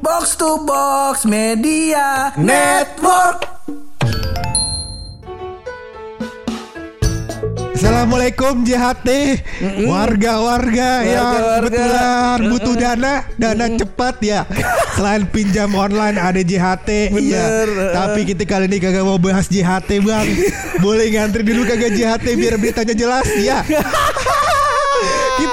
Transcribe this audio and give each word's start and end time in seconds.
Box 0.00 0.36
to 0.40 0.64
Box 0.64 1.28
Media 1.28 2.32
Network. 2.36 3.44
Assalamualaikum 7.80 8.60
JHT 8.60 9.08
Warga-warga 9.88 10.90
yang 11.00 11.24
Warga-warga. 11.24 11.64
kebetulan 11.64 12.38
butuh 12.52 12.74
dana. 12.76 13.14
Dana 13.40 13.66
cepat 13.72 14.16
ya. 14.20 14.40
Selain 14.92 15.24
pinjam 15.24 15.72
online 15.72 16.20
ada 16.20 16.40
JHT 16.44 17.08
Bener. 17.08 17.66
Tapi 17.96 18.28
kita 18.28 18.44
kali 18.44 18.68
ini 18.68 18.76
kagak 18.80 19.04
mau 19.04 19.16
bahas 19.16 19.48
JHT 19.48 20.00
bang. 20.04 20.28
Boleh 20.84 21.08
ngantri 21.08 21.40
dulu 21.40 21.64
kagak 21.64 21.96
JHT 21.96 22.26
biar 22.36 22.56
beritanya 22.60 22.92
jelas 22.96 23.28
ya 23.36 23.64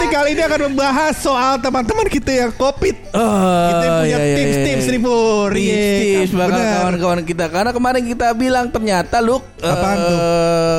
kali 0.10 0.30
ini 0.32 0.42
akan 0.42 0.62
membahas 0.68 1.16
soal 1.16 1.58
teman-teman 1.58 2.08
kita 2.08 2.32
yang 2.38 2.52
covid 2.52 2.96
Oh, 3.10 3.68
Kita 3.68 3.86
punya 3.98 4.06
iya, 4.06 4.18
iya, 4.20 4.36
tips-tips 4.36 4.84
iya. 4.84 4.92
nih 4.92 5.00
Pur 5.00 5.50
Iya, 5.50 5.78
Tips 5.98 6.32
bakal 6.32 6.54
bener. 6.54 6.74
kawan-kawan 6.76 7.22
kita 7.24 7.46
Karena 7.48 7.72
kemarin 7.72 8.04
kita 8.04 8.28
bilang 8.32 8.66
ternyata 8.68 9.18
lu 9.18 9.40
Apaan 9.58 9.98
tuh? 9.98 10.18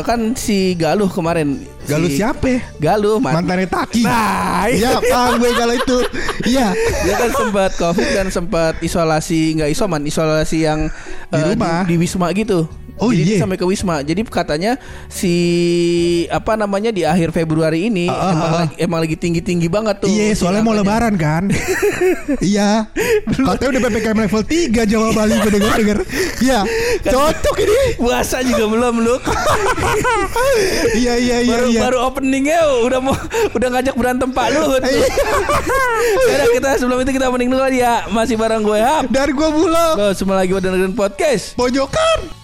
Kan 0.05 0.21
si 0.35 0.59
Galuh 0.75 1.09
kemarin 1.09 1.59
Galuh 1.85 2.07
Si- 2.07 2.17
siapa? 2.17 2.63
Galuh 2.77 3.19
man- 3.19 3.39
Mantannya 3.39 3.67
Taki 3.67 4.03
Nah, 4.03 4.69
Iya 4.69 5.01
paham 5.03 5.33
gue 5.37 5.51
kalau 5.53 5.75
itu 5.75 5.99
Iya 6.47 6.69
Dia 7.03 7.15
kan 7.17 7.31
sempat 7.33 7.71
covid 7.75 8.09
dan 8.09 8.27
sempat 8.29 8.79
isolasi 8.79 9.57
nggak 9.57 9.71
isoman, 9.71 10.03
isolasi 10.03 10.59
yang 10.61 10.87
Di 11.27 11.35
eh, 11.35 11.45
rumah? 11.49 11.83
di, 11.85 11.97
Wisma 11.97 12.31
gitu. 12.31 12.69
Oh, 12.99 13.15
Jadi 13.15 13.23
dia 13.23 13.35
iya. 13.39 13.41
sampai 13.43 13.59
ke 13.59 13.67
Wisma. 13.67 14.03
Jadi 14.03 14.21
katanya 14.27 14.75
si 15.07 15.35
apa 16.29 16.59
namanya 16.59 16.91
di 16.91 17.07
akhir 17.07 17.31
Februari 17.31 17.87
ini 17.87 18.11
Ah, 18.11 18.15
ah, 18.15 18.31
emang, 18.35 18.51
ah. 18.51 18.59
lagi, 18.65 18.75
emang 18.79 18.99
lagi 19.03 19.17
tinggi-tinggi 19.17 19.69
banget 19.71 20.03
tuh. 20.03 20.11
Iya 20.11 20.35
soalnya 20.35 20.63
mau 20.63 20.75
lebaran 20.75 21.15
kan 21.15 21.51
Iya 22.53 22.91
Katanya 23.27 23.69
udah 23.79 23.83
PPKM 23.89 24.19
level 24.27 24.43
3 24.45 24.91
Jawa 24.91 25.09
Bali 25.15 25.35
gue 25.39 25.53
denger 25.55 25.73
denger 25.83 25.99
Iya 26.43 26.61
Cocok 27.07 27.57
ini 27.63 27.81
Puasa 27.99 28.43
juga 28.43 28.65
belum 28.67 28.95
lu. 29.03 29.17
Iya 30.99 31.15
iya 31.19 31.37
iya 31.45 31.55
baru 31.55 31.67
iya 31.71 31.81
baru 31.87 31.99
openingnya 32.11 32.59
udah 32.85 32.99
mau 33.03 33.15
udah 33.55 33.69
ngajak 33.79 33.95
berantem 33.95 34.29
Pak 34.31 34.47
Luhut. 34.55 34.83
Iya. 34.89 35.05
Sekarang 36.25 36.51
kita 36.57 36.69
sebelum 36.81 36.99
itu 37.05 37.11
kita 37.13 37.27
opening 37.29 37.51
dulu 37.53 37.63
ya. 37.71 38.07
Masih 38.09 38.35
bareng 38.41 38.63
gue 38.65 38.79
Hap. 38.81 39.11
Dan 39.13 39.35
gue 39.35 39.49
bulog 39.51 39.95
Lo 39.99 40.11
semua 40.17 40.41
lagi 40.41 40.51
pada 40.55 40.73
dengerin 40.73 40.95
podcast. 40.97 41.55
Pojokan 41.55 42.38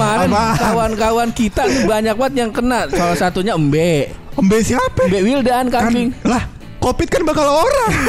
kemarin 0.00 0.30
kawan-kawan 0.56 1.28
kita 1.30 1.62
banyak 1.84 2.14
banget 2.16 2.34
yang 2.46 2.50
kena. 2.50 2.80
Salah 2.88 3.16
satunya 3.18 3.52
Embe. 3.52 4.08
Embe 4.34 4.56
siapa? 4.64 5.04
Embe 5.04 5.20
Wildan 5.20 5.68
Kan, 5.68 5.92
kambing. 5.92 6.08
lah 6.24 6.42
Covid 6.80 7.06
kan 7.06 7.22
bakal 7.22 7.44
orang 7.46 7.92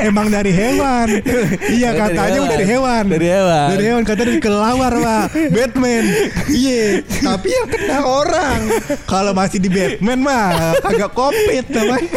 Emang 0.00 0.26
dari 0.26 0.48
hewan 0.48 1.20
Iya 1.68 1.92
Dari 1.92 2.00
katanya 2.02 2.38
hewan. 2.40 2.48
dari 2.48 2.64
hewan 2.66 3.02
Dari 3.06 3.26
hewan. 3.28 3.66
Dari 3.68 3.84
hewan 3.84 4.02
katanya 4.02 4.26
dari 4.26 4.40
kelawar 4.40 4.92
pak 4.96 5.24
Batman 5.50 6.04
Iya 6.48 7.04
Tapi 7.04 7.48
yang 7.48 7.68
kena 7.68 7.98
orang 8.00 8.60
Kalau 9.04 9.30
masih 9.30 9.60
di 9.60 9.68
Batman 9.68 10.18
mah 10.18 10.72
Agak 10.82 11.12
Covid 11.12 11.64
namanya 11.70 12.08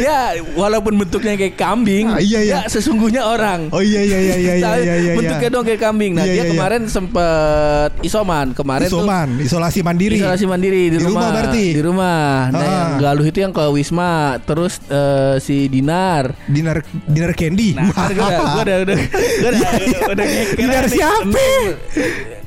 Ya, 0.00 0.20
walaupun 0.52 0.96
bentuknya 0.96 1.36
kayak 1.36 1.54
kambing, 1.54 2.08
Ah, 2.08 2.18
iya, 2.18 2.40
iya. 2.42 2.58
ya 2.58 2.68
sesungguhnya 2.68 3.22
orang. 3.22 3.70
Oh 3.70 3.78
iya 3.78 4.02
iya 4.02 4.18
iya 4.18 4.36
iya 4.36 4.54
iya 4.56 4.72
iya 4.76 4.94
iya 4.98 5.12
bentuknya 5.14 5.48
dong 5.48 5.64
kayak 5.64 5.80
kambing. 5.80 6.12
Nah, 6.14 6.24
Iya, 6.24 6.26
dia 6.26 6.36
iya, 6.36 6.44
iya. 6.44 6.52
kemarin 6.52 6.82
sempet 6.86 7.90
isoman. 8.02 8.46
Kemarin 8.52 8.88
Isoman 8.88 9.28
Isolasi 9.38 9.78
tuh 9.78 9.86
mandiri 9.86 10.16
isolasi 10.18 10.44
mandiri 10.44 10.82
di, 10.88 10.98
Di 10.98 10.98
rumah 11.00 11.28
berarti? 11.30 11.64
Di 11.70 11.82
rumah. 11.82 12.24
Nah, 12.50 12.58
Ah. 12.58 12.66
yang 12.66 12.90
Galuh 13.00 13.26
itu 13.26 13.38
yang 13.38 13.52
ke 13.52 13.64
Wisma, 13.70 14.39
terus 14.42 14.80
eh, 14.86 15.36
si 15.38 15.66
Dinar. 15.66 16.32
Dinner 16.44 16.80
dinner 17.06 17.32
candy. 17.32 17.72
Nah, 17.72 17.88
kan 17.88 18.10
gue 18.10 18.20
udah, 18.20 18.40
gue 18.40 18.62
udah, 18.62 18.76
udah, 18.82 18.96
gue 18.98 19.50
udah, 19.50 19.70
udah 20.10 20.24
ngeker 20.30 20.56
Dinar 20.56 20.84
siapa? 20.86 21.46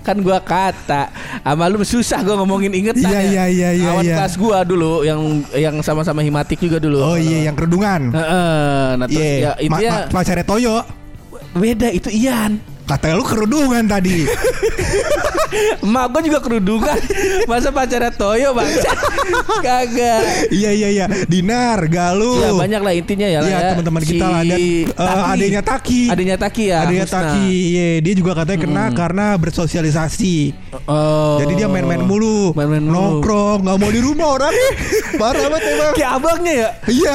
Kan 0.03 0.19
gua 0.19 0.43
kata 0.43 1.07
sama 1.39 1.71
lu 1.71 1.79
susah 1.79 2.19
gua 2.21 2.35
ngomongin 2.35 2.75
inget 2.75 2.99
Iya, 2.99 3.23
iya, 3.23 3.43
iya, 3.47 3.69
iya, 3.71 3.87
Kawan 3.87 4.03
iya. 4.03 4.15
kelas 4.19 4.35
gua 4.35 4.59
dulu 4.67 5.07
yang 5.07 5.21
yang 5.55 5.75
sama-sama 5.79 6.19
himatik 6.19 6.59
juga 6.59 6.75
dulu. 6.75 6.99
Oh 6.99 7.15
iya 7.15 7.47
yang 7.47 7.55
kerudungan. 7.55 8.11
Heeh, 8.11 8.83
nah 8.99 9.05
terus 9.07 9.23
Iya. 9.23 9.39
ya 9.39 9.51
itu 9.63 9.71
Ma- 9.71 9.79
ya 9.79 9.93
ma- 10.11 10.43
Toyo. 10.43 10.83
beda 11.55 11.87
itu 11.87 12.11
Ian. 12.11 12.59
Kata 12.83 13.15
lu 13.15 13.23
kerudungan 13.23 13.87
tadi. 13.87 14.27
Emak 15.85 16.05
gua 16.11 16.21
juga 16.25 16.39
kerudungan. 16.43 16.99
Masa 17.47 17.71
pacarnya 17.71 18.11
Toyo 18.11 18.51
bangsa. 18.51 18.91
Kagak. 19.65 20.51
iya 20.51 20.75
iya 20.75 20.89
iya. 20.91 21.05
Dinar, 21.29 21.79
Galuh. 21.87 22.43
Ya 22.43 22.49
banyak 22.51 22.81
lah 22.83 22.93
intinya 22.97 23.27
ya. 23.29 23.39
Iya 23.39 23.55
ya. 23.55 23.69
teman-teman 23.77 24.03
kita 24.03 24.25
lah 24.27 24.41
dan 24.43 24.59
eh, 24.59 24.83
Taki. 24.91 25.23
adanya 25.31 25.61
Taki. 25.63 26.01
Adanya 26.11 26.35
Taki 26.35 26.63
ya. 26.67 26.77
Adanya 26.83 27.05
Husna. 27.07 27.21
Taki. 27.23 27.47
Iya, 27.71 27.87
dia 28.03 28.13
juga 28.19 28.31
katanya 28.35 28.59
kena 28.59 28.83
karena 28.91 29.25
bersosialisasi. 29.39 30.35
Oh. 30.89 31.39
Jadi 31.39 31.53
dia 31.55 31.67
main-main 31.71 32.03
mulu. 32.03 32.51
Main-main 32.51 32.83
mulu. 32.83 32.95
Nongkrong, 32.99 33.63
nggak 33.63 33.77
mau 33.79 33.91
di 33.93 34.01
rumah 34.03 34.27
orangnya. 34.35 34.69
Parah 35.21 35.39
banget 35.47 35.61
emang. 35.71 35.93
Kayak 35.95 36.11
abangnya 36.19 36.53
ya. 36.53 36.69
Iya. 36.91 37.13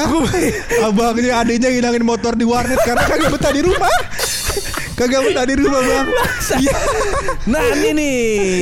Abangnya 0.89 1.33
adanya 1.45 1.69
ngilangin 1.69 2.03
motor 2.07 2.33
di 2.33 2.45
warnet 2.47 2.79
karena 2.81 3.05
kagak 3.05 3.29
betah 3.29 3.51
di 3.53 3.61
rumah. 3.61 3.95
Kagak 4.99 5.19
betah 5.23 5.45
di 5.45 5.55
rumah, 5.55 5.79
Bang. 5.79 6.07
Iya. 6.59 6.75
Nah 7.45 7.63
ini 7.71 7.89
nih 7.93 8.19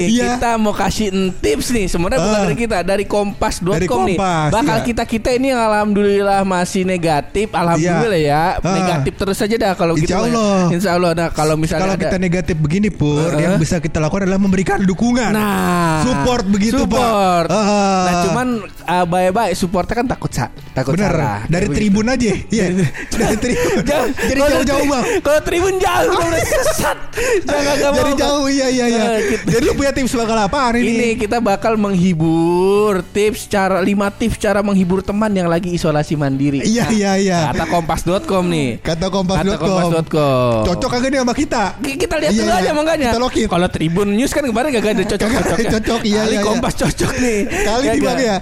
Iya. 0.07 0.25
kita 0.35 0.49
mau 0.55 0.71
kasih 0.71 1.09
tips 1.35 1.67
nih 1.69 1.85
sebenarnya 1.87 2.19
bukan 2.19 2.35
Ah. 2.35 2.43
dari 2.43 2.55
kita 2.55 2.77
dari 2.81 3.03
kompas.com 3.03 3.73
nih 3.73 3.87
Kompas, 3.87 4.49
bakal 4.51 4.77
iya. 4.77 4.85
kita 4.85 5.03
kita 5.03 5.29
ini 5.31 5.49
yang 5.49 5.61
alhamdulillah 5.61 6.41
masih 6.43 6.83
negatif 6.83 7.49
alhamdulillah 7.51 8.21
ya 8.21 8.43
Ah. 8.55 8.75
negatif 8.75 9.13
terus 9.15 9.37
aja 9.39 9.55
dah 9.55 9.73
kalau 9.73 9.95
gitu 9.95 10.07
Insya 10.07 10.17
ya. 10.19 10.27
Allah. 10.29 10.59
Insya 10.69 10.89
Allah 10.93 11.11
nah 11.13 11.29
kalau 11.29 11.55
misalnya 11.55 11.83
Kalau 11.85 11.95
ada 11.95 12.05
kita 12.05 12.17
negatif 12.17 12.55
begini 12.55 12.89
pur, 12.89 13.17
Uh-uh. 13.25 13.39
yang 13.39 13.57
bisa 13.57 13.79
kita 13.79 13.97
lakukan 13.97 14.25
adalah 14.25 14.39
memberikan 14.39 14.77
dukungan. 14.79 15.31
nah 15.31 16.03
Support 16.03 16.45
begitu, 16.45 16.77
Pak. 16.77 16.91
support 16.93 17.47
Ah. 17.49 18.03
nah 18.03 18.13
cuman 18.23 18.47
uh, 18.85 19.05
baik-baik 19.05 19.53
supportnya 19.53 19.95
kan 19.95 20.07
takut 20.07 20.31
sa 20.31 20.45
takut 20.71 20.93
Bener. 20.93 21.09
salah 21.09 21.39
Dari 21.47 21.67
tribun 21.67 22.05
aja. 22.05 22.29
Iya. 22.47 22.65
Dari 23.17 23.35
tribun. 23.37 23.81
Jauh, 23.83 24.07
Jadi 24.13 24.39
jauh-jauh 24.39 24.85
bang. 24.85 25.03
Kalau 25.19 25.39
tribun 25.41 25.73
jauh 25.77 26.26
udah 26.27 26.43
sesat. 26.43 26.97
Jangan 27.43 27.75
gak 27.75 27.91
Jadi 27.93 28.11
jauh 28.15 28.45
iya 28.47 28.67
iya 28.67 28.85
iya. 28.88 29.03
Kita- 29.19 29.49
Jadi 29.49 29.63
lu 29.63 29.73
punya 29.73 29.91
tips 29.91 30.13
bakal 30.13 30.38
apaan 30.38 30.73
ini? 30.75 30.88
Ini 30.88 31.09
kita 31.17 31.38
bakal 31.39 31.73
menghibur 31.75 33.01
tips 33.07 33.47
cara 33.47 33.79
5 33.79 33.88
tips 34.13 34.35
cara 34.37 34.59
menghibur 34.59 35.01
teman 35.01 35.29
yang 35.29 35.47
lagi 35.47 35.71
isolasi 35.71 36.13
mandiri. 36.13 36.61
Iya 36.61 36.85
iya 36.89 37.11
iya. 37.16 37.39
Kata 37.49 37.66
kompas.com 37.66 38.43
nih. 38.45 38.69
Kata 38.79 39.07
Kata 39.07 39.57
kompas.com. 39.57 40.61
Cocok 40.63 40.89
kagak 40.89 41.09
nih 41.09 41.19
sama 41.19 41.33
kita? 41.33 41.63
Ki- 41.79 41.97
Kita 41.97 42.16
lihat 42.17 42.31
Iya, 42.31 42.39
dulu 42.39 42.51
iya. 42.51 42.59
aja 42.59 42.71
makanya. 42.71 43.09
Kita. 43.11 43.47
Kalau 43.47 43.67
Tribun 43.67 44.07
News 44.09 44.31
kan 44.31 44.43
kemarin 44.43 44.69
gak 44.69 44.85
ada 44.85 45.03
cocok-cocoknya. 45.05 45.69
Cocok, 45.73 45.99
iya, 46.03 46.21
Kali 46.21 46.29
iya, 46.29 46.39
iya. 46.39 46.45
Kompas 46.45 46.73
cocok 46.75 47.11
nih. 47.17 47.39
Kali 47.66 47.85
nggak? 47.87 48.03
Bang, 48.03 48.19
ya. 48.19 48.37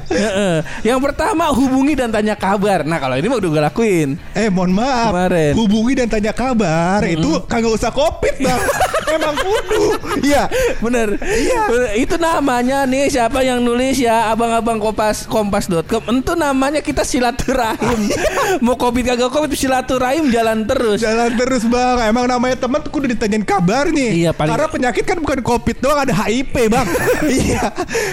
Yang 0.84 1.00
pertama 1.01 1.45
hubungi 1.50 1.94
dan 1.94 2.09
tanya 2.09 2.35
kabar. 2.35 2.84
Nah 2.84 2.97
kalau 2.97 3.16
ini 3.16 3.25
mah 3.25 3.38
udah 3.38 3.50
gue 3.50 3.63
lakuin. 3.63 4.09
Eh 4.31 4.47
mohon 4.47 4.72
maaf 4.72 5.12
Kemarin. 5.12 5.53
Hubungi 5.56 5.94
dan 5.95 6.07
tanya 6.07 6.31
kabar 6.31 7.00
Itu 7.01 7.44
kagak 7.45 7.72
usah 7.75 7.91
covid 7.91 8.36
bang. 8.38 8.62
Emang 9.16 9.38
kudu. 9.38 9.84
Iya 10.19 10.50
Bener. 10.81 11.16
Iya. 11.22 11.94
Itu 11.94 12.18
namanya 12.18 12.84
nih 12.84 13.08
Siapa 13.08 13.40
yang 13.40 13.62
nulis 13.62 13.96
ya? 13.96 14.28
Abang-abang 14.28 14.81
kompas 14.81 15.24
Kompas.com 15.24 16.02
Itu 16.03 16.34
namanya 16.34 16.81
kita 16.81 17.06
silaturahim. 17.06 18.09
Mau 18.66 18.75
covid 18.75 19.06
kagak 19.06 19.30
covid 19.30 19.53
Silaturahim 19.53 20.28
jalan 20.30 20.66
terus. 20.66 21.00
Jalan 21.00 21.38
terus 21.38 21.63
bang. 21.63 22.09
Emang 22.09 22.25
namanya 22.25 22.58
teman 22.58 22.81
tuh 22.81 22.90
kudu 22.90 23.08
ditanyain 23.08 23.45
kabarnya 23.45 24.10
Iya, 24.10 24.31
paling- 24.33 24.51
Karena 24.51 24.68
penyakit 24.68 25.04
kan 25.06 25.18
bukan 25.22 25.39
covid 25.39 25.77
doang 25.80 26.00
Ada 26.01 26.13
HIV 26.16 26.56
bang. 26.68 26.88
Iya. 27.45 27.63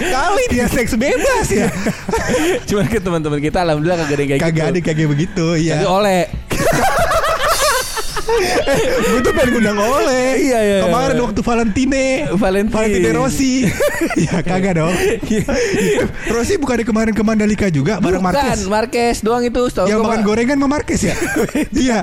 Kali 0.07 0.43
dia 0.47 0.65
seks 0.67 0.93
bebas 0.93 1.47
ya. 1.49 1.67
Cuman 2.63 2.85
ke 2.85 3.01
teman-teman 3.01 3.39
kita 3.39 3.65
Alhamdulillah 3.65 3.97
kagak 4.05 4.15
ada 4.15 4.23
kayak 4.25 4.41
Kagak 4.41 4.65
ada 4.69 4.77
gitu 4.77 4.87
kagak 4.87 5.07
begitu 5.09 5.45
Jadi 5.57 5.65
Iya 5.65 5.89
oleh 5.89 6.19
Gue 8.23 9.19
tuh 9.19 9.33
pengen 9.35 9.49
ngundang 9.53 9.79
oleh 9.79 10.27
Iya, 10.39 10.59
iya, 10.59 10.59
iya. 10.63 10.77
Kemarin 10.83 11.17
waktu 11.19 11.41
Valentine. 11.43 12.03
Valentine. 12.33 12.73
Valentine 12.73 13.11
Rossi. 13.13 13.53
Ya 14.19 14.43
kagak 14.43 14.77
dong. 14.77 14.93
Rossi 16.27 16.55
bukan 16.55 16.83
di 16.83 16.85
kemarin 16.85 17.13
ke 17.13 17.23
Mandalika 17.23 17.67
juga 17.67 17.99
Bareng 17.99 18.19
Bukan 18.19 18.35
Marquez. 18.35 18.59
Marquez 18.67 19.17
doang 19.19 19.43
itu 19.43 19.61
Setahu 19.67 19.87
Yang 19.87 19.99
makan 20.03 20.21
gorengan 20.23 20.57
sama 20.59 20.67
Marquez 20.69 21.01
ya? 21.03 21.15
Iya. 21.83 21.97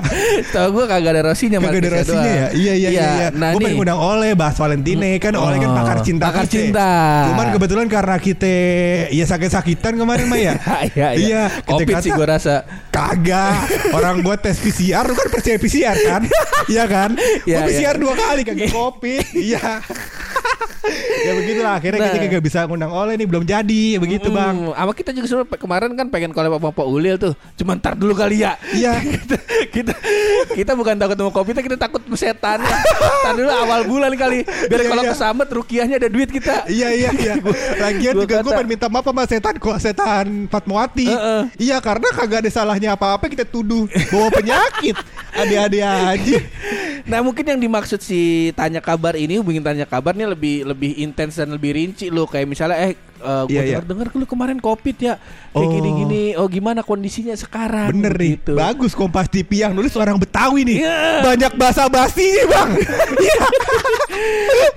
Setahu 0.49 0.81
gue 0.81 0.85
kagak 0.87 1.11
ada 1.13 1.21
Rosinya 1.25 1.57
Kagak 1.57 1.81
ada 1.81 1.89
Rossinya 2.01 2.31
ya? 2.31 2.47
Iya 2.53 2.73
iya 2.75 2.89
iya, 2.89 3.01
iya. 3.17 3.27
Nah 3.33 3.53
Gue 3.53 3.61
pengen 3.63 3.77
ngundang 3.77 4.01
oleh 4.01 4.31
Bahas 4.33 4.55
Valentine 4.57 5.17
Kan 5.17 5.33
oleh 5.37 5.57
kan 5.57 5.69
Oh, 5.71 5.77
pakar 5.77 5.97
cinta 6.03 6.25
pakar 6.27 6.45
cinta. 6.49 6.89
Cuman 7.31 7.47
kebetulan 7.55 7.87
karena 7.87 8.17
kita 8.17 8.53
Ya 9.09 9.25
sakit-sakitan 9.25 9.93
kemarin 9.95 10.25
mah 10.27 10.39
ya. 10.39 10.53
Iya 10.91 11.07
iya. 11.15 11.41
Covid 11.63 12.01
sih 12.01 12.11
gue 12.11 12.25
rasa. 12.27 12.65
Kagak. 12.89 13.69
Orang 13.95 14.19
gue 14.21 14.35
tes 14.41 14.57
PCR 14.57 15.05
Lu 15.05 15.13
kan 15.15 15.27
percaya 15.31 15.55
PCR 15.55 15.95
kan 15.95 16.10
kan? 16.11 16.21
Iya 16.71 16.85
kan? 16.85 17.09
Iya, 17.43 17.57
Gue 17.65 17.73
PCR 17.73 17.95
dua 17.97 18.13
kali 18.13 18.41
kagak 18.45 18.69
covid. 18.77 19.25
Iya. 19.33 19.81
ya 21.27 21.31
begitulah 21.33 21.73
akhirnya 21.75 21.99
kita 22.01 22.09
Nah. 22.11 22.23
kagak 22.25 22.43
bisa 22.43 22.59
ngundang 22.65 22.89
oleh 22.89 23.13
nih 23.13 23.27
belum 23.27 23.43
jadi 23.43 23.83
begitu 23.97 24.27
Hmm, 24.27 24.37
bang. 24.37 24.55
Sama 24.73 24.91
kita 24.91 25.09
juga 25.11 25.25
sebenarnya 25.27 25.57
kemarin 25.57 25.89
kan 25.93 26.07
pengen 26.07 26.31
collab 26.31 26.57
sama 26.57 26.69
Pak 26.69 26.87
Ulil 26.87 27.15
tuh. 27.15 27.33
Cuman 27.55 27.77
ntar 27.77 27.93
dulu 27.93 28.13
kali 28.13 28.41
ya. 28.41 28.57
Iya. 28.71 28.97
kita, 29.03 29.35
kita 29.71 29.93
kita 30.51 30.71
bukan 30.73 30.95
takut 30.95 31.15
sama 31.15 31.31
covid 31.31 31.53
kita 31.55 31.77
takut 31.77 32.01
setan. 32.13 32.59
Ntar 33.21 33.33
dulu 33.35 33.49
awal 33.49 33.81
bulan 33.85 34.11
kali. 34.13 34.41
Biar 34.43 34.79
Iya, 34.81 34.89
kalau 34.89 35.03
iya. 35.05 35.11
kesamet 35.11 35.49
rukiahnya 35.49 35.95
ada 35.97 36.09
duit 36.09 36.29
kita. 36.29 36.65
Iya 36.65 36.89
iya 36.91 37.09
iya. 37.13 37.33
Lagian 37.77 38.13
juga 38.17 38.41
gue 38.41 38.51
pengen 38.51 38.69
minta 38.69 38.87
maaf 38.87 39.05
sama 39.05 39.23
setan 39.23 39.55
kok 39.55 39.77
setan 39.77 40.47
Fatmawati. 40.47 41.05
Heeh. 41.05 41.41
Iya 41.61 41.77
karena 41.77 42.07
kagak 42.11 42.41
ada 42.41 42.51
salahnya 42.51 42.93
apa-apa 42.93 43.27
kita 43.27 43.45
tuduh 43.45 43.85
bawa 44.09 44.27
penyakit. 44.31 44.97
Adik-adik 45.31 45.81
aja. 45.81 46.37
Nah 47.01 47.19
mungkin 47.21 47.45
yang 47.45 47.59
dimaksud 47.59 47.97
si 47.97 48.19
tanya 48.51 48.77
kabar 48.77 49.13
ini 49.13 49.37
hubungin 49.37 49.61
tanya 49.61 49.85
kabar 49.85 50.11
nih 50.11 50.27
lebih 50.27 50.55
lebih 50.71 50.95
intens 50.97 51.35
dan 51.35 51.49
lebih 51.49 51.71
rinci 51.71 52.07
lo 52.07 52.23
kayak 52.23 52.45
misalnya 52.45 52.77
eh 52.81 52.93
gue 53.21 53.47
Iya, 53.47 53.61
iya. 53.61 53.77
dengar 53.77 54.09
dengar 54.09 54.15
lu 54.15 54.25
kemarin 54.25 54.57
covid 54.57 54.95
ya 54.97 55.13
kayak 55.47 55.61
Oh. 55.61 55.71
gini 55.71 55.89
gini 55.95 56.21
oh 56.33 56.47
gimana 56.47 56.81
kondisinya 56.81 57.31
sekarang 57.35 57.91
Bener 57.93 58.11
nih. 58.11 58.27
gitu. 58.35 58.51
Bagus 58.55 58.91
Kompas 58.91 59.27
TV 59.27 59.61
yang 59.61 59.71
nulis 59.71 59.93
orang 59.93 60.17
Betawi 60.17 60.63
nih. 60.63 60.77
Iya. 60.81 60.97
Banyak 61.23 61.51
bahasa 61.53 61.85
basinya 61.85 62.43
bang. 62.47 62.69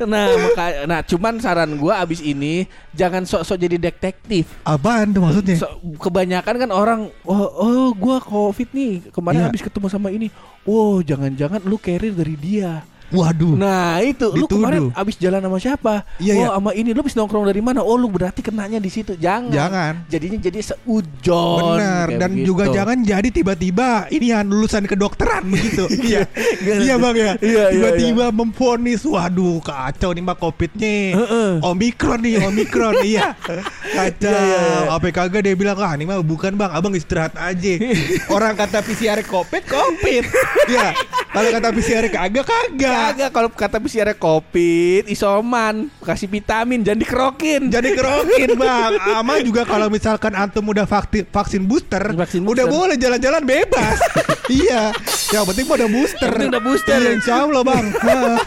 nah 0.05 0.27
maka 0.29 0.65
nah 0.85 1.01
cuman 1.03 1.33
saran 1.39 1.71
gua 1.75 1.99
abis 1.99 2.21
ini 2.21 2.67
jangan 2.93 3.23
sok-sok 3.23 3.57
jadi 3.59 3.77
detektif 3.81 4.45
Apaan 4.63 5.11
tuh 5.11 5.21
maksudnya? 5.23 5.57
So- 5.57 5.79
kebanyakan 5.97 6.55
kan 6.59 6.71
orang 6.71 7.01
oh 7.23 7.47
oh 7.49 7.87
gua 7.93 8.19
covid 8.21 8.69
nih 8.71 8.93
kemarin 9.11 9.41
Iya. 9.41 9.47
habis 9.49 9.61
ketemu 9.63 9.87
sama 9.89 10.09
ini 10.11 10.29
oh 10.63 11.01
jangan-jangan 11.01 11.59
lu 11.63 11.77
carrier 11.77 12.13
dari 12.13 12.35
dia 12.37 12.83
Waduh. 13.13 13.55
Nah 13.59 14.01
itu 14.01 14.27
lu 14.33 14.47
Dituduh. 14.49 14.57
kemarin 14.57 14.83
abis 14.97 15.17
jalan 15.21 15.41
sama 15.45 15.59
siapa? 15.61 15.95
Iya, 16.17 16.33
oh 16.35 16.39
iya. 16.41 16.49
sama 16.57 16.71
ini 16.73 16.91
lu 16.97 17.01
habis 17.05 17.17
nongkrong 17.19 17.45
dari 17.45 17.61
mana? 17.61 17.85
Oh 17.85 18.01
lu 18.01 18.09
berarti 18.09 18.41
kenanya 18.41 18.81
di 18.81 18.89
situ. 18.89 19.19
Jangan. 19.19 19.53
Jangan. 19.53 19.93
Jadinya 20.09 20.39
jadi 20.41 20.61
seujon. 20.65 21.61
Benar 21.77 22.07
dan 22.17 22.31
begitu. 22.33 22.47
juga 22.49 22.65
jangan 22.73 22.99
jadi 23.05 23.29
tiba-tiba 23.29 24.09
ini 24.09 24.33
yang 24.33 24.49
lulusan 24.49 24.89
kedokteran 24.89 25.45
begitu. 25.47 25.85
iya. 26.09 26.25
iya 26.65 26.95
Bang 26.97 27.17
ya. 27.19 27.37
Iya, 27.39 27.65
iya, 27.71 27.73
Tiba-tiba 27.77 28.25
memfonis 28.33 29.05
waduh 29.05 29.61
kacau 29.61 30.11
nih 30.15 30.23
Mbak 30.25 30.39
Covidnya. 30.41 30.97
Heeh. 31.19 31.51
Omikron 31.61 32.21
nih, 32.25 32.35
Omikron 32.47 32.95
iya. 33.05 33.37
Kacau. 33.97 34.33
Iya, 34.33 34.43
iya, 34.43 34.59
iya. 34.59 34.91
Apa 34.91 35.09
kagak 35.15 35.43
dia 35.45 35.55
bilang 35.55 35.79
ah 35.79 35.93
ini 35.95 36.09
mah 36.09 36.19
bukan 36.25 36.57
Bang, 36.59 36.73
Abang 36.75 36.95
istirahat 36.97 37.37
aja. 37.39 37.73
Orang 38.35 38.59
kata 38.59 38.83
PCR 38.83 39.21
Covid, 39.23 39.63
Covid. 39.67 40.25
Iya. 40.67 40.97
Kalau 41.31 41.49
kata 41.51 41.69
PCR 41.75 42.07
kagak 42.11 42.47
kagak. 42.47 42.94
Kagak 42.95 43.31
kalau 43.31 43.49
kata 43.51 43.83
PCR 43.83 44.15
covid, 44.15 45.03
isoman, 45.07 45.91
kasih 45.99 46.31
vitamin, 46.31 46.81
jangan 46.81 47.03
dikerokin. 47.03 47.63
Jadi 47.67 47.89
kerokin 47.91 48.49
bang 48.61 48.93
Ama 49.19 49.43
juga 49.43 49.67
kalau 49.67 49.91
misalkan 49.91 50.31
antum 50.33 50.63
udah 50.65 50.87
vakti, 50.87 51.27
vaksin 51.27 51.67
booster 51.67 52.15
Vaksin 52.15 52.47
Udah 52.47 52.65
booster. 52.65 52.71
boleh 52.71 52.97
jalan-jalan 52.97 53.43
bebas 53.43 53.99
Iya 54.63 54.93
Yang 55.33 55.45
penting 55.51 55.67
udah 55.67 55.89
booster 55.89 56.31
Yang 56.31 56.49
udah 56.53 56.63
booster. 56.63 56.97
Iya 56.97 57.11
insya 57.13 57.35
Allah 57.43 57.63
bang 57.63 57.85
Nah. 58.05 58.39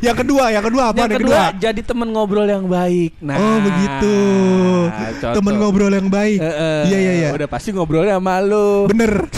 Yang 0.00 0.16
kedua 0.24 0.44
Yang 0.48 0.64
kedua 0.72 0.82
apa 0.88 0.96
yang 0.98 1.12
kedua, 1.20 1.42
jadi 1.54 1.80
teman 1.84 2.08
ngobrol 2.08 2.48
yang 2.48 2.64
baik. 2.64 3.12
Nah, 3.20 3.36
Oh 3.36 3.56
begitu 3.60 4.16
contoh. 5.20 5.34
Temen 5.36 5.54
ngobrol 5.60 5.92
yang 5.92 6.08
baik 6.08 6.38
Heeh. 6.40 6.80
Iya 6.88 6.98
iya 6.98 7.12
iya 7.12 7.28
Udah 7.36 7.48
pasti 7.50 7.76
ngobrolnya 7.76 8.16
sama 8.16 8.40
lu. 8.40 8.88
Bener 8.88 9.28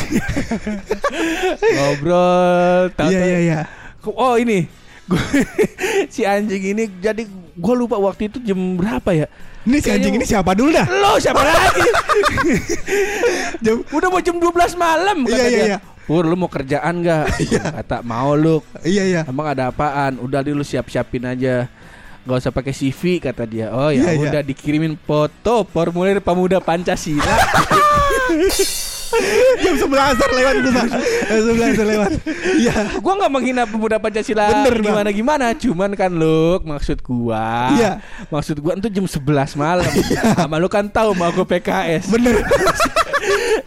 Ngobrol. 1.58 2.82
Iya 3.02 3.20
iya 3.20 3.38
iya 3.40 3.60
Oh 4.10 4.34
ini 4.34 4.64
si 6.08 6.22
anjing 6.22 6.62
ini 6.68 6.84
jadi 6.94 7.24
gue 7.54 7.74
lupa 7.74 7.96
waktu 7.96 8.28
itu 8.28 8.38
jam 8.38 8.56
berapa 8.74 9.08
ya? 9.10 9.26
Ini 9.64 9.76
si 9.78 9.88
anjing 9.88 10.14
ini 10.14 10.24
siapa 10.24 10.52
dulu 10.52 10.68
dah 10.70 10.84
Lo 10.86 11.16
siapa 11.16 11.40
lagi? 11.40 11.80
Jam- 13.64 13.84
Udah 13.86 14.08
mau 14.08 14.20
jam 14.20 14.36
12 14.36 14.48
malam 14.74 15.16
kata 15.22 15.32
Iya, 15.34 15.44
iya, 15.44 15.50
dia. 15.50 15.66
iya. 15.66 15.78
Pur 16.04 16.24
lu 16.24 16.32
mau 16.34 16.48
kerjaan 16.48 17.00
gak? 17.00 17.36
Kata 17.76 18.00
mau 18.00 18.32
lu. 18.32 18.64
Iya 18.80 19.04
iya 19.04 19.20
Emang 19.24 19.44
ada 19.46 19.68
apaan? 19.68 20.16
Udah 20.18 20.40
dulu 20.40 20.60
siap-siapin 20.62 21.20
aja. 21.22 21.68
Gak 22.24 22.38
usah 22.38 22.48
pakai 22.48 22.72
CV 22.72 23.16
kata 23.18 23.44
dia. 23.44 23.68
Oh 23.70 23.88
Iya, 23.88 24.08
ya 24.08 24.12
iya. 24.14 24.20
udah 24.26 24.42
dikirimin 24.42 24.96
foto 24.98 25.64
formulir 25.66 26.20
pemuda 26.20 26.60
Pancasila. 26.60 27.36
Jam 29.64 29.74
11 29.74 30.36
lewat 30.38 30.54
tuh 30.60 30.72
bang 30.72 30.88
Jam 31.28 31.56
11 31.58 31.90
lewat 31.96 32.10
Iya 32.58 32.74
gua 33.00 33.12
nggak 33.18 33.32
menghina 33.32 33.62
pemuda 33.64 33.96
Pancasila 33.98 34.48
Bener, 34.48 34.74
Bang. 34.78 34.84
gimana 34.84 35.10
gimana, 35.10 35.46
cuman 35.54 35.90
kan 35.94 36.10
lu 36.12 36.58
maksud 36.64 37.00
gua. 37.04 37.72
Iya. 37.74 37.90
Maksud 38.28 38.56
gua 38.60 38.72
itu 38.76 38.88
jam 38.88 39.04
11 39.04 39.58
malam. 39.58 39.90
Sama 40.36 40.56
lu 40.56 40.68
kan 40.70 40.88
tahu 40.88 41.12
mau 41.14 41.30
gua 41.32 41.44
PKS. 41.44 42.08
Bener 42.08 42.40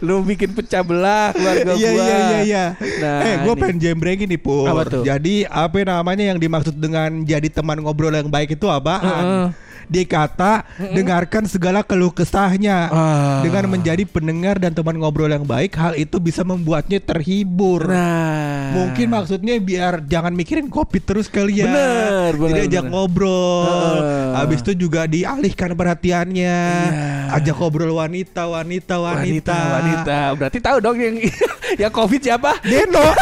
lu 0.00 0.22
bikin 0.22 0.50
pecah 0.50 0.80
belah 0.80 1.30
keluarga 1.30 1.72
Iya 1.72 1.90
gua. 1.90 2.00
iya 2.00 2.16
iya 2.16 2.38
iya. 2.42 2.64
Nah, 2.98 3.18
eh 3.20 3.34
ini. 3.38 3.52
pengen 3.54 3.76
jembrengin 3.78 4.28
nih 4.28 4.38
Pur. 4.38 4.66
Apa 4.66 4.82
tuh? 4.84 5.02
Jadi 5.02 5.44
apa 5.44 5.76
namanya 5.82 6.24
yang 6.24 6.38
dimaksud 6.38 6.74
dengan 6.74 7.22
jadi 7.22 7.48
teman 7.48 7.78
ngobrol 7.78 8.10
yang 8.10 8.26
baik 8.26 8.54
itu 8.54 8.66
apaan? 8.66 9.02
Heeh. 9.02 9.48
Dia 9.82 10.06
kata 10.06 10.52
dengarkan 10.78 11.44
segala 11.44 11.82
keluh 11.82 12.08
kesahnya 12.08 12.88
Ah. 12.88 13.42
dengan 13.42 13.66
menjadi 13.68 14.06
pendengar 14.06 14.56
dan 14.56 14.72
teman 14.72 14.96
ngobrol 14.96 15.28
yang 15.28 15.44
baik. 15.44 15.74
Hal 15.74 15.92
itu 15.94 16.16
bisa 16.16 16.40
membuatnya 16.40 16.96
terhibur. 16.96 17.84
Nah. 17.84 18.72
Mungkin 18.72 19.10
maksudnya 19.10 19.58
biar 19.58 20.00
jangan 20.02 20.32
mikirin 20.32 20.66
kopi 20.66 20.96
terus 20.96 21.28
kali 21.28 21.60
ya. 21.60 21.66
Bener, 21.66 22.32
bener, 22.32 22.56
Jadi 22.56 22.60
ajak 22.72 22.82
bener. 22.82 22.92
ngobrol. 22.94 23.66
Heeh. 24.00 24.30
Habis 24.32 24.58
itu 24.62 24.72
juga 24.78 25.04
dialihkan 25.04 25.74
perhatiannya. 25.74 26.56
Iya. 26.88 27.34
Ajak 27.34 27.54
ngobrol 27.54 27.92
wanita, 27.92 28.48
wanita, 28.48 28.96
wanita. 28.96 29.18
wanita, 29.18 29.56
wanita. 29.82 30.18
Berarti 30.38 30.58
tahu 30.62 30.76
dong 30.78 30.96
yang 30.96 31.16
yang 31.82 31.92
Covid 31.92 32.20
siapa? 32.22 32.56
Deno. 32.62 33.02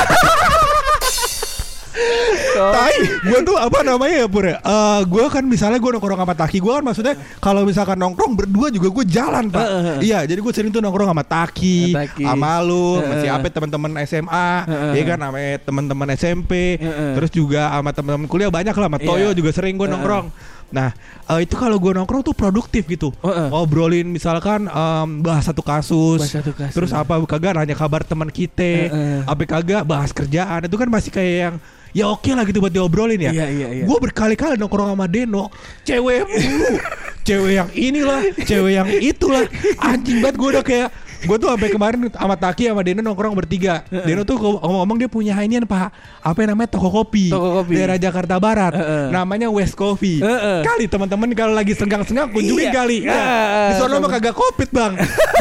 Tai, 2.57 2.97
gue 3.27 3.41
tuh 3.43 3.57
apa 3.59 3.83
namanya 3.83 4.25
ya 4.25 4.27
Pur 4.31 4.47
ya? 4.47 4.63
Eh, 4.63 5.01
gue 5.05 5.25
kan 5.27 5.43
misalnya 5.43 5.83
gue 5.83 5.91
nongkrong 5.91 6.23
sama 6.23 6.35
Taki 6.39 6.59
Gue 6.63 6.73
kan 6.79 6.85
maksudnya 6.87 7.15
kalau 7.43 7.67
misalkan 7.67 7.99
nongkrong 7.99 8.39
berdua 8.39 8.71
juga 8.71 8.89
gue 8.89 9.05
jalan 9.11 9.51
pak 9.51 9.61
Heeh. 9.65 9.97
Iya 10.07 10.19
jadi 10.25 10.39
gue 10.39 10.53
sering 10.55 10.71
tuh 10.71 10.79
nongkrong 10.79 11.11
sama 11.11 11.25
Taki 11.27 11.91
Sama 11.93 12.01
Taki. 12.07 12.25
Sama 12.25 12.53
lu, 12.63 13.01
Heeh. 13.01 13.09
masih 13.11 13.29
apa 13.33 13.47
teman-teman 13.51 13.91
SMA 14.07 14.49
Heeh. 14.71 14.93
Ya 14.97 15.03
kan 15.03 15.19
sama 15.21 15.39
teman-teman 15.61 16.09
SMP 16.15 16.53
Heeh. 16.79 17.11
Terus 17.19 17.31
juga 17.35 17.63
sama 17.75 17.91
teman-teman 17.91 18.27
kuliah 18.31 18.51
banyak 18.53 18.73
lah 18.73 18.87
Sama 18.87 18.99
Toyo 19.01 19.29
Iya. 19.31 19.37
juga 19.37 19.51
sering 19.51 19.75
gue 19.77 19.89
nongkrong 19.91 20.27
Nah 20.71 20.95
eh, 21.27 21.43
itu 21.43 21.59
kalau 21.59 21.77
gue 21.77 21.93
nongkrong 21.93 22.23
tuh 22.23 22.35
produktif 22.35 22.87
gitu 22.87 23.11
Heeh. 23.21 23.51
Ngobrolin 23.51 24.07
misalkan 24.07 24.67
em, 24.67 25.09
bahas 25.21 25.45
satu 25.45 25.61
kasus 25.61 26.23
Bahas 26.23 26.31
satu 26.31 26.55
kasus. 26.55 26.75
Terus 26.75 26.91
apa 26.95 27.19
kagak 27.27 27.59
nanya 27.59 27.75
kabar 27.75 28.07
teman 28.07 28.31
kita 28.31 28.91
Heeh. 28.91 29.21
Apa 29.27 29.43
kagak 29.45 29.83
bahas 29.83 30.15
kerjaan 30.15 30.67
Itu 30.67 30.79
kan 30.79 30.87
masih 30.87 31.11
kayak 31.11 31.37
yang 31.37 31.57
Ya 31.91 32.07
oke 32.07 32.31
lah 32.31 32.47
gitu 32.47 32.63
buat 32.63 32.71
diobrolin 32.71 33.19
ya 33.19 33.35
Iya, 33.35 33.47
iya, 33.51 33.69
iya. 33.83 33.85
Gue 33.85 33.99
berkali-kali 33.99 34.55
nongkrong 34.55 34.95
sama 34.95 35.11
Deno 35.11 35.51
Cewek 35.83 36.23
mulu 36.23 36.79
Cewek 37.27 37.53
yang 37.59 37.69
inilah 37.75 38.21
Cewek 38.47 38.73
yang 38.79 38.87
itulah 38.87 39.43
Anjing 39.83 40.23
banget 40.23 40.37
gue 40.39 40.49
udah 40.55 40.65
kayak 40.65 40.89
Gue 41.21 41.37
tuh 41.37 41.49
sampai 41.49 41.69
kemarin 41.69 41.99
sama 42.09 42.35
Taki 42.35 42.67
sama 42.67 42.81
Deno 42.81 43.01
nongkrong 43.01 43.35
bertiga 43.35 43.85
Deno 43.87 44.23
tuh 44.23 44.37
ngomong-ngomong 44.37 44.97
dia 44.97 45.07
punya 45.07 45.37
inian 45.39 45.63
pak 45.63 45.93
Apa 46.19 46.39
yang 46.41 46.53
namanya 46.53 46.73
toko 46.73 46.89
kopi 46.89 47.29
Toko 47.29 47.61
kopi. 47.61 47.77
Daerah 47.77 47.97
Jakarta 47.97 48.37
Barat. 48.37 48.73
Namanya 49.09 49.49
West 49.49 49.75
Coffee. 49.75 50.21
Kali 50.63 50.85
teman-teman 50.87 51.29
kalau 51.33 51.53
lagi 51.53 51.73
senggang-senggang 51.73 52.31
kunjungin 52.31 52.67
Iya. 52.67 52.73
kali 52.73 52.99
Iya. 53.03 53.13
Nah, 53.13 53.69
Di 53.69 53.73
sono 53.77 53.95
mah 53.99 54.11
kagak 54.11 54.33
covid 54.33 54.69
bang 54.71 54.93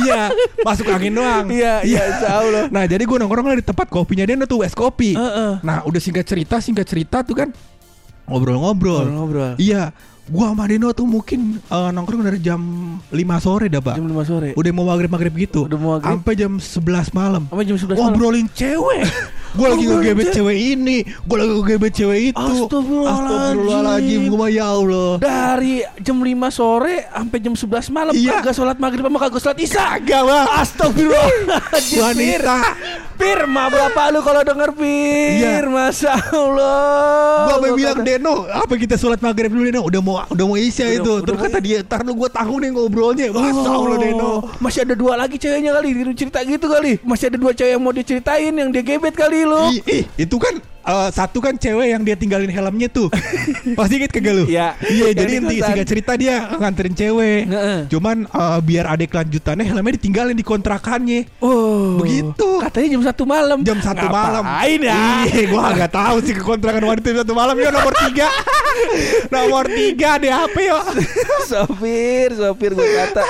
Iya 0.01 0.21
Masuk 0.61 0.87
angin 0.87 1.11
doang 1.11 1.47
Iya, 1.47 1.73
iya, 1.81 2.01
insya 2.07 2.29
Allah. 2.35 2.63
Nah 2.67 2.83
jadi 2.83 3.01
gue 3.01 3.17
nongkrong 3.17 3.45
lah 3.45 3.57
di 3.57 3.65
tempat 3.65 3.87
kopinya 3.87 4.23
Deno 4.23 4.43
tuh 4.43 4.61
West 4.61 4.75
Coffee. 4.75 5.15
Nah 5.61 5.83
udah 5.83 5.99
singkat 5.99 6.23
cerita 6.23 6.59
singkat 6.59 6.85
cerita 6.85 7.21
tuh 7.21 7.35
kan 7.35 7.49
ngobrol-ngobrol. 8.29 9.03
Ngobrol-ngobrol. 9.03 9.51
Iya, 9.57 9.91
gua 10.25 10.53
sama 10.53 10.63
Dino 10.65 10.93
tuh 10.93 11.03
mungkin 11.03 11.57
eh, 11.59 11.89
nongkrong 11.89 12.21
dari 12.21 12.37
jam 12.37 12.61
5 13.09 13.17
sore 13.39 13.65
dah, 13.67 13.81
Pak. 13.81 13.97
Jam 13.97 14.05
5 14.05 14.21
sore. 14.23 14.49
Udah 14.53 14.71
mau 14.71 14.85
maghrib-maghrib 14.85 15.33
gitu. 15.35 15.65
Udah 15.65 15.75
mau 15.75 15.97
maghrib. 15.97 16.13
Sampai 16.15 16.33
jam 16.33 16.51
11 16.55 17.09
malam. 17.11 17.43
Sampai 17.45 17.65
jam 17.65 17.77
11 17.77 17.89
malam. 17.89 18.01
Ngobrolin 18.13 18.47
cewek. 18.53 19.03
Gua 19.49 19.73
lagi 19.73 19.81
ngegebet 19.81 20.29
cewek. 20.29 20.57
ini, 20.77 20.97
gua 21.25 21.41
lagi 21.41 21.57
ngegebet 21.57 21.93
cewek 21.97 22.19
itu. 22.29 22.37
Astagfirullahaladzim. 22.37 24.21
Gua 24.29 24.45
ya 24.45 24.69
Allah. 24.69 25.17
Dari 25.17 25.81
jam 25.97 26.21
5 26.21 26.29
sore 26.53 27.09
sampai 27.09 27.37
jam 27.41 27.53
11 27.57 27.89
malam 27.89 28.13
Iya. 28.13 28.45
kagak 28.45 28.53
sholat 28.53 28.77
maghrib 28.77 29.01
sama 29.01 29.17
kagak 29.17 29.41
sholat 29.41 29.57
isya. 29.57 29.97
Kagak, 29.97 30.21
Bang. 30.21 30.47
Astagfirullahaladzim. 30.53 31.97
Wanita 31.97 32.55
Pir, 33.19 33.43
ma 33.45 33.67
berapa 33.67 34.15
lu 34.15 34.23
kalau 34.23 34.41
denger 34.41 34.71
Pir? 34.71 35.43
Iya. 35.43 35.67
Masa 35.67 36.15
Allah. 36.31 37.51
Gua 37.51 37.75
bilang 37.75 37.99
Deno, 37.99 38.47
apa 38.47 38.73
kita 38.73 38.95
sholat 38.95 39.19
maghrib 39.19 39.51
dulu 39.51 39.67
Deno? 39.67 39.81
Udah 39.83 39.99
mau 39.99 40.23
udah 40.23 40.45
mau 40.45 40.55
isya 40.55 40.87
Udah- 40.87 40.95
itu. 40.97 41.11
udah 41.19 41.25
Terus 41.27 41.39
kata 41.43 41.59
dia, 41.59 41.77
"Tar 41.83 42.01
lu 42.01 42.15
gua 42.15 42.31
tahu 42.31 42.63
nih 42.63 42.71
ngobrolnya." 42.71 43.27
Masa 43.29 43.67
Allah 43.67 43.97
Deno. 43.99 44.23
Oh, 44.23 44.39
Masih 44.57 44.87
ada 44.87 44.95
dua 44.95 45.13
lagi 45.15 45.35
ceweknya 45.35 45.73
kali 45.73 45.89
cerita 46.13 46.39
gitu 46.43 46.65
kali 46.65 47.01
Masih 47.01 47.27
ada 47.27 47.37
dua 47.37 47.51
cewek 47.51 47.71
yang 47.73 47.81
mau 47.81 47.91
diceritain 47.91 48.53
Yang 48.53 48.69
dia 48.71 48.83
gebet 48.85 49.15
kali 49.15 49.43
lu 49.43 49.63
Ih, 49.73 49.79
ih, 49.83 50.03
itu 50.17 50.35
kan 50.37 50.55
eh, 50.89 51.09
satu 51.13 51.37
kan 51.39 51.53
cewek 51.53 51.93
yang 51.93 52.01
dia 52.01 52.17
tinggalin 52.17 52.49
helmnya 52.49 52.89
tuh. 52.89 53.07
Pasti 53.77 54.01
inget 54.01 54.11
kagak 54.11 54.33
lu? 54.33 54.45
Iya. 54.49 54.73
Iya, 54.81 55.07
jadi 55.13 55.29
di 55.29 55.37
inti 55.37 55.55
singkat 55.61 55.87
cerita 55.87 56.11
dia 56.17 56.49
nganterin 56.57 56.97
cewek. 56.97 57.41
Heeh. 57.45 57.79
Cuman 57.93 58.25
eh, 58.25 58.59
biar 58.65 58.85
ada 58.89 59.03
kelanjutannya 59.05 59.65
helmnya 59.69 59.93
ditinggalin 60.01 60.35
di 60.35 60.45
kontrakannya. 60.45 61.21
Oh 61.45 62.01
Begitu. 62.01 62.49
Katanya 62.59 62.87
jam 62.97 63.03
satu 63.05 63.23
malam 63.29 63.57
Jam 63.61 63.79
satu 63.79 64.05
malam. 64.09 64.43
Ngapain 64.43 64.79
ya 64.81 64.97
Iya, 65.29 65.43
gua 65.51 65.71
nggak 65.75 65.93
tahu 65.93 66.15
sih 66.25 66.33
ke 66.33 66.41
kontrakan 66.43 66.83
wanita 66.83 67.05
jam 67.13 67.19
satu 67.23 67.33
malam 67.37 67.55
ya 67.59 67.69
nomor 67.69 67.93
tiga. 67.93 68.27
nomor 69.35 69.65
tiga 69.69 70.11
di 70.17 70.29
HP 70.31 70.55
yo. 70.67 70.79
Sopir 71.45 72.29
Sopir 72.33 72.71
gue 72.73 72.87
kata 72.87 73.23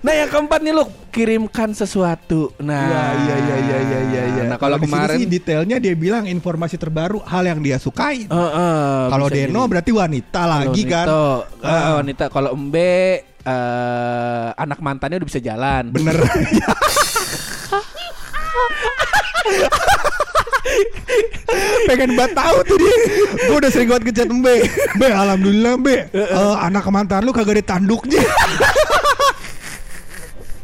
Nah 0.00 0.12
yang 0.12 0.28
keempat 0.28 0.60
nih 0.60 0.72
lu 0.72 0.84
Kirimkan 1.08 1.70
sesuatu 1.70 2.50
Nah 2.58 2.82
Iya 2.84 3.04
iya 3.14 3.36
iya 3.36 3.56
iya 3.56 3.78
iya 3.78 4.00
iya. 4.02 4.22
iya. 4.26 4.42
Nah 4.48 4.56
kalau 4.56 4.76
di 4.76 4.84
sini 4.84 4.90
kemarin 4.90 5.16
sih 5.16 5.26
detailnya 5.28 5.76
dia 5.78 5.94
bilang 5.94 6.24
informasi 6.24 6.74
terbaru 6.74 7.22
hal 7.22 7.44
yang 7.44 7.60
dia 7.60 7.76
sukai. 7.76 8.24
Eh, 8.24 8.32
eh, 8.32 9.02
Kalau 9.08 9.26
Deno 9.28 9.60
jadi. 9.60 9.70
berarti 9.70 9.90
wanita 9.92 10.42
lagi 10.44 10.82
Kalau 10.82 10.90
kan. 10.90 11.06
Nito, 11.06 11.26
eh, 11.60 11.70
Ah. 11.70 11.92
wanita 11.98 12.24
kalau 12.28 12.50
Embe 12.50 12.92
eh, 13.44 14.48
anak 14.56 14.78
mantannya 14.80 15.20
udah 15.20 15.28
bisa 15.28 15.38
jalan. 15.38 15.92
Bener. 15.92 16.16
Pengen 21.86 22.16
banget 22.16 22.32
tahu 22.34 22.56
tuh 22.64 22.76
dia. 22.80 22.96
Gue 23.46 23.56
udah 23.60 23.70
sering 23.70 23.88
banget 23.88 24.02
ngechat 24.10 24.28
Mbe. 24.30 24.54
Mbe, 24.96 25.08
alhamdulillah 25.12 25.72
Mbe. 25.78 25.96
Eh, 26.10 26.54
anak 26.58 26.84
mantan 26.88 27.22
lu 27.22 27.30
kagak 27.30 27.60
ada 27.60 27.76
tanduknya. 27.76 28.22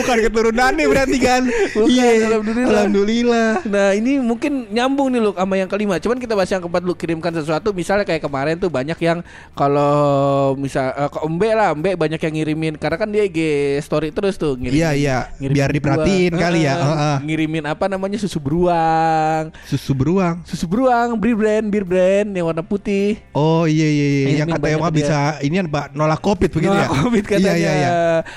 Bukan 0.00 0.16
keturunan 0.24 0.72
nih 0.72 0.86
berarti 0.88 1.18
kan. 1.18 1.42
Bukan, 1.74 1.88
Iya. 1.88 2.08
alhamdulillah. 2.32 2.70
Alhamdulillah. 2.72 3.48
Nah 3.68 3.88
ini 3.92 4.12
mungkin 4.18 4.52
nyambung 4.70 5.12
nih 5.12 5.20
lu 5.20 5.30
sama 5.34 5.54
yang 5.56 5.68
kelima. 5.68 6.00
Cuman 6.00 6.16
kita 6.16 6.32
bahas 6.32 6.48
yang 6.48 6.62
keempat 6.64 6.82
lu 6.82 6.94
kirimkan 6.96 7.32
sesuatu. 7.34 7.70
Misalnya 7.72 8.04
kayak 8.04 8.22
kemarin 8.24 8.56
tuh 8.56 8.68
banyak 8.68 8.96
yang 8.98 9.20
kalau 9.52 10.52
misal 10.56 10.92
eh, 10.92 11.10
ke 11.10 11.18
Embe 11.22 11.48
lah, 11.52 11.76
Embe 11.76 11.94
banyak 11.94 12.20
yang 12.20 12.34
ngirimin 12.34 12.74
karena 12.76 12.96
kan 12.96 13.08
dia 13.08 13.24
IG 13.26 13.38
story 13.80 14.10
terus 14.10 14.36
tuh 14.36 14.56
ngirimin. 14.56 14.80
Iya, 14.80 14.90
iya. 14.96 15.18
ngirimin 15.38 15.56
Biar 15.56 15.70
diperhatiin 15.70 16.32
kali 16.34 16.60
ya. 16.64 16.74
Eh, 16.74 16.82
Heeh. 16.82 17.16
Ngirimin 17.28 17.64
apa 17.68 17.84
namanya 17.86 18.18
susu 18.18 18.40
beruang. 18.40 19.52
Susu 19.68 19.92
beruang. 19.92 20.40
Susu 20.48 20.64
beruang, 20.66 21.14
bir 21.20 21.34
brand, 21.36 21.66
bir 21.68 21.84
brand 21.84 22.28
yang 22.32 22.48
warna 22.48 22.64
putih. 22.64 23.20
Oh 23.32 23.64
iya 23.68 23.86
iya 23.86 24.06
iya. 24.06 24.44
Yang 24.44 24.58
katanya 24.58 24.90
bisa 24.92 25.18
ini 25.40 25.56
Pak 25.62 25.94
nolak 25.96 26.20
Covid 26.20 26.50
begitu 26.52 26.68
Nolak 26.68 26.88
ya. 26.88 26.96
Covid 27.00 27.24
katanya. 27.24 27.52
Iya 27.54 27.54
iya 27.56 27.72
iya. 27.72 27.90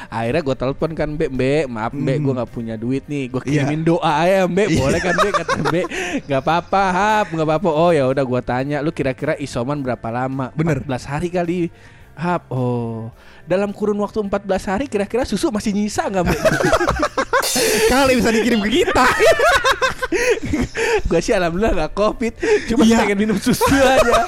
Akhirnya 0.07 0.41
gue 0.45 0.55
telepon 0.55 0.91
kan 0.93 1.07
Mbak, 1.15 1.29
Mbak, 1.45 1.65
maaf 1.69 1.91
Mbak, 1.93 2.17
gue 2.17 2.33
nggak 2.33 2.51
punya 2.51 2.75
duit 2.75 3.03
nih. 3.05 3.23
Gue 3.29 3.41
Iya. 3.45 3.63
kirimin 3.63 3.81
doa 3.83 4.11
aja 4.21 4.49
Mbak, 4.49 4.67
boleh 4.73 4.99
kan 4.99 5.13
Mbak? 5.13 5.33
Kata 5.35 5.55
Mbak, 5.61 5.85
nggak 6.27 6.41
apa-apa, 6.41 6.81
hap, 6.89 7.25
nggak 7.29 7.45
apa-apa. 7.45 7.69
Oh 7.69 7.91
ya 7.91 8.03
udah 8.05 8.23
gue 8.23 8.41
tanya, 8.41 8.77
lu 8.81 8.89
kira-kira 8.89 9.37
isoman 9.37 9.79
berapa 9.79 10.07
lama? 10.09 10.49
Bener. 10.53 10.81
14 10.81 11.05
hari 11.05 11.29
kali. 11.29 11.59
Hap, 12.15 12.47
oh 12.47 13.11
dalam 13.45 13.69
kurun 13.69 13.99
waktu 14.01 14.23
14 14.23 14.41
hari 14.65 14.85
kira-kira 14.87 15.21
susu 15.21 15.53
masih 15.53 15.69
nyisa 15.69 16.09
nggak 16.09 16.23
Mbak? 16.25 16.39
Kali 17.93 18.11
bisa 18.17 18.33
dikirim 18.33 18.59
ke 18.59 18.81
kita. 18.81 19.05
gue 21.05 21.19
sih 21.19 21.31
alhamdulillah 21.31 21.73
gak 21.75 21.91
covid 21.93 22.33
cuma 22.65 22.83
Iya. 22.83 22.97
pengen 23.01 23.17
minum 23.17 23.37
susu 23.37 23.65
aja 23.75 24.21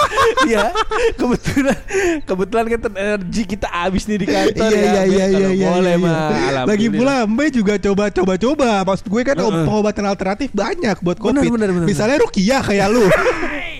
Iya 0.43 0.74
kebetulan 1.13 1.77
kebetulan 2.24 2.65
kan 2.67 2.79
energi 2.93 3.43
kita 3.46 3.67
habis 3.67 4.05
nih 4.05 4.17
di 4.17 4.27
kantor 4.27 4.67
Iya 4.67 4.77
ya 4.77 4.81
iya 4.81 5.03
iya 5.05 5.25
iya 5.27 5.50
iya. 5.51 5.67
boleh 5.69 5.93
iya. 5.93 6.01
mah 6.01 6.65
Lagi 6.65 6.88
pula 6.89 7.15
Mbe 7.24 7.46
juga 7.50 7.74
coba-coba 7.77 8.34
coba. 8.36 8.69
Maksud 8.84 9.07
gue 9.07 9.22
kan 9.24 9.36
Heeh. 9.36 9.65
pengobatan 9.65 10.05
alternatif 10.05 10.50
banyak 10.51 10.98
buat 11.00 11.17
Bener, 11.17 11.41
Covid. 11.41 11.51
bener, 11.53 11.69
bener, 11.72 11.88
Misalnya 11.88 12.17
Rukiah 12.19 12.62
kayak 12.62 12.88
lu. 12.89 13.05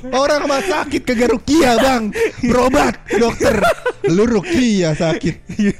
Orang 0.10 0.40
rumah 0.42 0.62
sakit 0.62 1.02
kagak 1.02 1.30
Rukiah, 1.30 1.76
Bang. 1.76 2.04
Berobat 2.42 2.96
dokter. 3.10 3.60
Lu 4.06 4.24
Rukiah 4.24 4.94
sakit. 4.94 5.36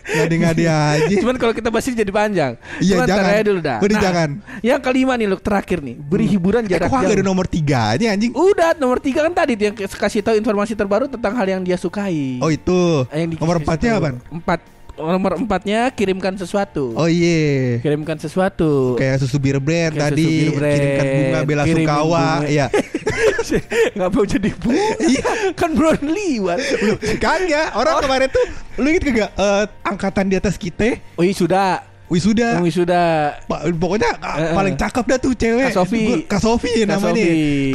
Ngadi-ngadi 0.06 0.64
aja. 0.66 1.16
Cuman 1.18 1.36
kalau 1.36 1.52
kita 1.52 1.68
bahas 1.68 1.86
ini 1.86 1.96
jadi 1.98 2.12
panjang. 2.12 2.52
Iya, 2.78 2.96
Cuman 2.96 3.08
jangan. 3.08 3.30
aja 3.30 3.42
dulu 3.44 3.60
dah. 3.60 3.78
Udah, 3.80 3.98
jangan. 3.98 4.30
Yang 4.60 4.82
kelima 4.82 5.14
nih 5.16 5.28
Luk 5.28 5.42
terakhir 5.42 5.80
nih, 5.80 5.96
beri 5.96 6.26
hiburan 6.28 6.64
Eh, 6.64 6.70
jarak 6.70 6.88
kok 6.88 7.00
jauh. 7.00 7.10
ada 7.10 7.24
nomor 7.24 7.46
tiganya 7.46 8.08
anjing? 8.10 8.32
Udah 8.32 8.76
nomor 8.76 8.98
tiga 8.98 9.24
kan 9.24 9.34
tadi 9.34 9.54
yang 9.56 9.76
kasih 9.76 10.22
tahu 10.22 10.36
informasi 10.36 10.74
terbaru 10.74 11.08
tentang 11.08 11.34
hal 11.34 11.48
yang 11.48 11.62
dia 11.62 11.76
sukai. 11.76 12.40
Oh 12.40 12.50
itu. 12.50 13.08
Yang 13.10 13.28
dikasih 13.32 13.42
Nomor 13.42 13.56
empatnya 13.58 13.92
apa? 13.96 14.10
Empat. 14.28 14.60
Nomor 14.98 15.38
empatnya 15.38 15.94
kirimkan 15.94 16.34
sesuatu. 16.36 16.98
Oh 16.98 17.06
iya. 17.06 17.78
Kirimkan 17.80 18.18
sesuatu. 18.18 18.98
Kayak 18.98 19.22
susu 19.22 19.38
bir 19.38 19.62
brand 19.62 19.94
Kayak 19.94 20.10
tadi, 20.10 20.26
susu 20.26 20.42
bir 20.44 20.58
brand, 20.58 20.74
kirimkan 20.74 21.06
bunga 21.06 21.40
bela 21.40 21.64
kirimin 21.64 21.78
sungkawa, 21.86 22.26
bunga. 22.42 22.50
iya. 22.50 22.66
Nggak 23.94 24.10
mau 24.10 24.24
jadi 24.24 24.50
bunga 24.54 24.88
Iya. 25.00 25.30
Kan 25.54 25.70
belum 25.74 26.00
liwat 26.04 26.60
Kagak, 27.18 27.68
orang 27.74 27.96
kemarin 28.00 28.28
tuh 28.28 28.46
lu 28.78 28.88
inget 28.88 29.04
kagak 29.06 29.30
eh, 29.34 29.64
angkatan 29.82 30.26
di 30.28 30.36
atas 30.36 30.56
kita 30.56 31.02
Oh 31.16 31.24
iya 31.24 31.34
sudah 31.34 31.70
wisuda. 32.08 32.56
Sudah 32.64 33.36
Pa- 33.44 33.68
pokoknya 33.68 34.16
eh. 34.16 34.56
paling 34.56 34.76
cakep 34.76 35.04
dah 35.06 35.18
tuh 35.20 35.36
cewek. 35.36 35.68
Kak 35.68 35.76
Sofi. 35.76 36.00
Gua- 36.02 36.24
Kak 36.26 36.40
Sofi 36.40 36.72
Kak 36.78 36.88
namanya. 36.88 37.26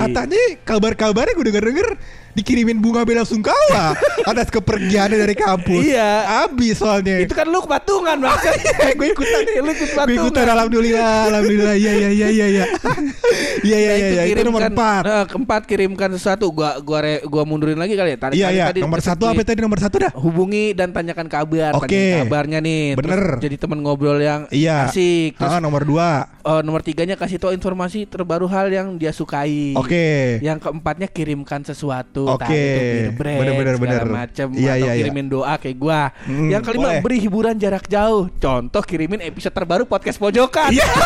Katanya 0.01 0.43
kabar-kabarnya 0.65 1.33
gue 1.35 1.47
denger-denger 1.47 1.89
dikirimin 2.33 2.79
bunga 2.79 3.03
bela 3.03 3.23
sungkawa 3.23 3.93
atas 4.31 4.49
kepergiannya 4.49 5.19
dari 5.19 5.35
kampus. 5.35 5.83
Iya. 5.85 6.11
Abis 6.45 6.77
soalnya. 6.77 7.21
Itu 7.21 7.33
kan 7.33 7.45
lu 7.45 7.61
kepatungan 7.61 8.17
maksudnya 8.17 8.73
Eh, 8.83 8.95
gue 8.95 9.09
ikutan 9.11 9.41
Lu 9.59 9.71
ikut 9.71 9.85
Gue 9.85 9.97
patungan. 9.97 10.19
ikutan 10.19 10.47
alhamdulillah 10.49 11.19
Alhamdulillah 11.29 11.75
Iya 11.75 11.93
iya 11.93 12.11
iya 12.11 12.29
iya 12.29 12.47
Iya 12.49 12.65
Iya 13.69 13.77
iya 13.79 13.93
Nah, 13.93 14.09
iya 14.19 14.23
Itu 14.27 14.43
nomor 14.43 14.61
kirimkan- 14.61 14.73
empat 14.73 15.03
Nah, 15.03 15.25
keempat 15.25 15.63
kirimkan 15.65 16.09
sesuatu. 16.13 16.47
Gua 16.49 16.79
gua 16.79 16.99
re- 17.01 17.23
gua 17.25 17.43
mundurin 17.43 17.77
lagi 17.77 17.95
kali 17.95 18.15
ya. 18.15 18.19
Tarik 18.19 18.35
Iya 18.35 18.49
iya 18.51 18.65
tadi 18.69 18.81
Nomor 18.81 19.01
satu 19.01 19.25
nih. 19.25 19.33
apa 19.33 19.43
tadi 19.45 19.61
nomor 19.61 19.79
satu 19.79 19.97
dah 19.99 20.13
Hubungi 20.15 20.73
dan 20.73 20.91
tanyakan 20.91 21.27
kabar. 21.27 21.73
Oke. 21.75 21.87
Tanyakan 21.87 22.19
kabarnya 22.25 22.59
nih. 22.61 22.83
Terus 22.93 23.05
Bener. 23.05 23.23
jadi 23.39 23.57
teman 23.59 23.79
ngobrol 23.81 24.19
yang 24.19 24.41
Iya 24.49 24.89
asik. 24.89 25.37
Terus 25.37 25.51
Ah, 25.51 25.61
Nomor 25.61 25.83
dua 25.83 26.27
oh, 26.43 26.61
nomor 26.61 26.81
tiganya 26.81 27.15
kasih 27.15 27.37
tahu 27.37 27.53
informasi 27.53 28.05
terbaru 28.05 28.47
hal 28.47 28.67
yang 28.69 28.97
dia 28.97 29.11
sukai. 29.11 29.77
Oke 29.77 30.39
Yang 30.41 30.59
keempatnya 30.63 31.07
kirimkan 31.07 31.63
sesuatu. 31.63 32.22
Oke. 32.29 32.43
Tadi 32.43 32.55
itu 32.55 32.81
bir 32.85 33.13
brand, 33.15 33.39
Bener-bener, 33.39 33.75
bener. 33.77 34.03
macem 34.05 34.47
Iya, 34.51 34.73
atau 34.73 34.79
iya, 34.79 34.91
iya. 34.91 34.95
kirimin 35.01 35.27
doa 35.27 35.55
kayak 35.55 35.77
gua. 35.77 36.01
Hmm, 36.21 36.49
yang 36.49 36.63
kelima 36.63 36.89
boleh. 36.89 37.01
beri 37.01 37.19
hiburan 37.19 37.55
jarak 37.57 37.85
jauh. 37.87 38.31
Contoh 38.35 38.83
kirimin 38.83 39.21
episode 39.21 39.51
terbaru 39.51 39.85
podcast 39.85 40.17
pojokan. 40.17 40.71
Iya. 40.71 40.87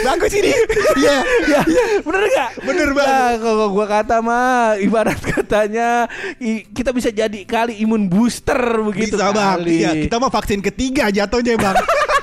Bagus 0.00 0.32
ini 0.32 0.48
Iya 0.96 1.16
ya, 1.44 1.60
bener 2.00 2.24
gak? 2.26 2.50
Bener 2.62 2.88
Nah, 2.88 2.96
banget. 2.96 3.36
kalau 3.42 3.66
gua 3.68 3.86
kata 3.86 4.16
mah 4.18 4.48
ibarat 4.78 5.18
katanya 5.20 6.08
i- 6.38 6.64
kita 6.64 6.88
bisa 6.88 7.10
jadi 7.10 7.44
kali 7.44 7.76
imun 7.78 8.06
booster 8.06 8.56
begitu 8.82 9.14
Bisa 9.14 9.28
bang 9.28 9.60
kali. 9.60 9.76
Iya 9.78 9.90
kita 10.00 10.16
mah 10.16 10.30
vaksin 10.30 10.60
ketiga 10.62 11.10
jatuhnya 11.10 11.58
bang 11.58 11.76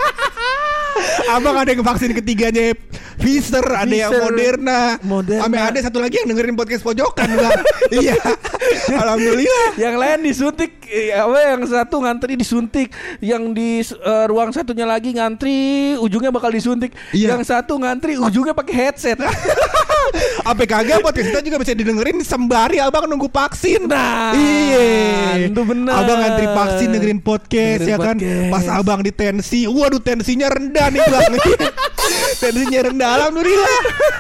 Abang 1.27 1.55
ada 1.55 1.69
yang 1.69 1.83
vaksin 1.83 2.11
ketiganya 2.13 2.71
Pfizer, 3.15 3.63
ada 3.63 3.87
yang 3.87 4.11
Pfizer, 4.11 4.23
Moderna, 4.27 4.79
Moderna. 5.01 5.43
Ame 5.47 5.57
ada 5.57 5.79
satu 5.79 5.99
lagi 5.99 6.19
yang 6.23 6.31
dengerin 6.31 6.55
podcast 6.55 6.83
pojokan 6.83 7.27
bang. 7.31 7.59
iya, 8.03 8.15
alhamdulillah. 8.91 9.67
Yang 9.79 9.95
lain 9.95 10.19
disuntik, 10.21 10.71
eh, 10.87 11.15
apa 11.15 11.55
yang 11.55 11.61
satu 11.63 11.95
ngantri 12.03 12.33
disuntik, 12.35 12.91
yang 13.19 13.55
di 13.55 13.81
eh, 13.81 14.25
ruang 14.27 14.51
satunya 14.51 14.83
lagi 14.83 15.15
ngantri, 15.15 15.95
ujungnya 15.97 16.31
bakal 16.31 16.51
disuntik. 16.51 16.91
Iya. 17.11 17.35
Yang 17.35 17.51
satu 17.51 17.79
ngantri, 17.79 18.19
ujungnya 18.19 18.51
pakai 18.53 18.73
headset. 18.75 19.17
Apa 20.45 20.63
kagak 20.69 21.01
podcast 21.01 21.33
kita 21.33 21.41
juga 21.41 21.57
bisa 21.57 21.73
didengerin 21.73 22.21
sembari 22.21 22.77
abang 22.77 23.09
nunggu 23.09 23.25
vaksin. 23.25 23.89
Nah, 23.89 24.37
Iya, 24.37 25.49
itu 25.49 25.61
benar. 25.65 26.05
Abang 26.05 26.17
ngantri 26.21 26.45
vaksin 26.45 26.87
dengerin 26.93 27.19
podcast 27.19 27.81
Dengerin 27.81 27.89
ya 27.89 27.97
kan. 27.97 28.15
podcast. 28.21 28.51
Pas 28.53 28.65
abang 28.69 28.99
di 29.01 29.11
tensi, 29.11 29.65
waduh 29.65 29.97
tensinya 29.97 30.47
rendah 30.47 30.84
nih 30.93 31.05
bang. 31.09 31.33
Tensinya 32.37 32.79
rendah, 32.91 33.09
alhamdulillah. 33.17 33.77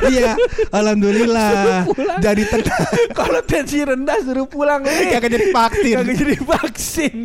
iya, 0.07 0.31
alhamdulillah. 0.71 1.85
Jadi 2.19 2.43
tenang. 2.47 2.83
Kalau 3.11 3.39
tensi 3.41 3.79
rendah 3.81 4.17
suruh 4.21 4.47
pulang 4.47 4.81
nih. 4.81 5.15
Kagak 5.15 5.29
jadi 5.31 5.47
vaksin. 5.51 5.95
Kagak 5.97 6.15
jadi 6.15 6.35
vaksin. 6.39 7.15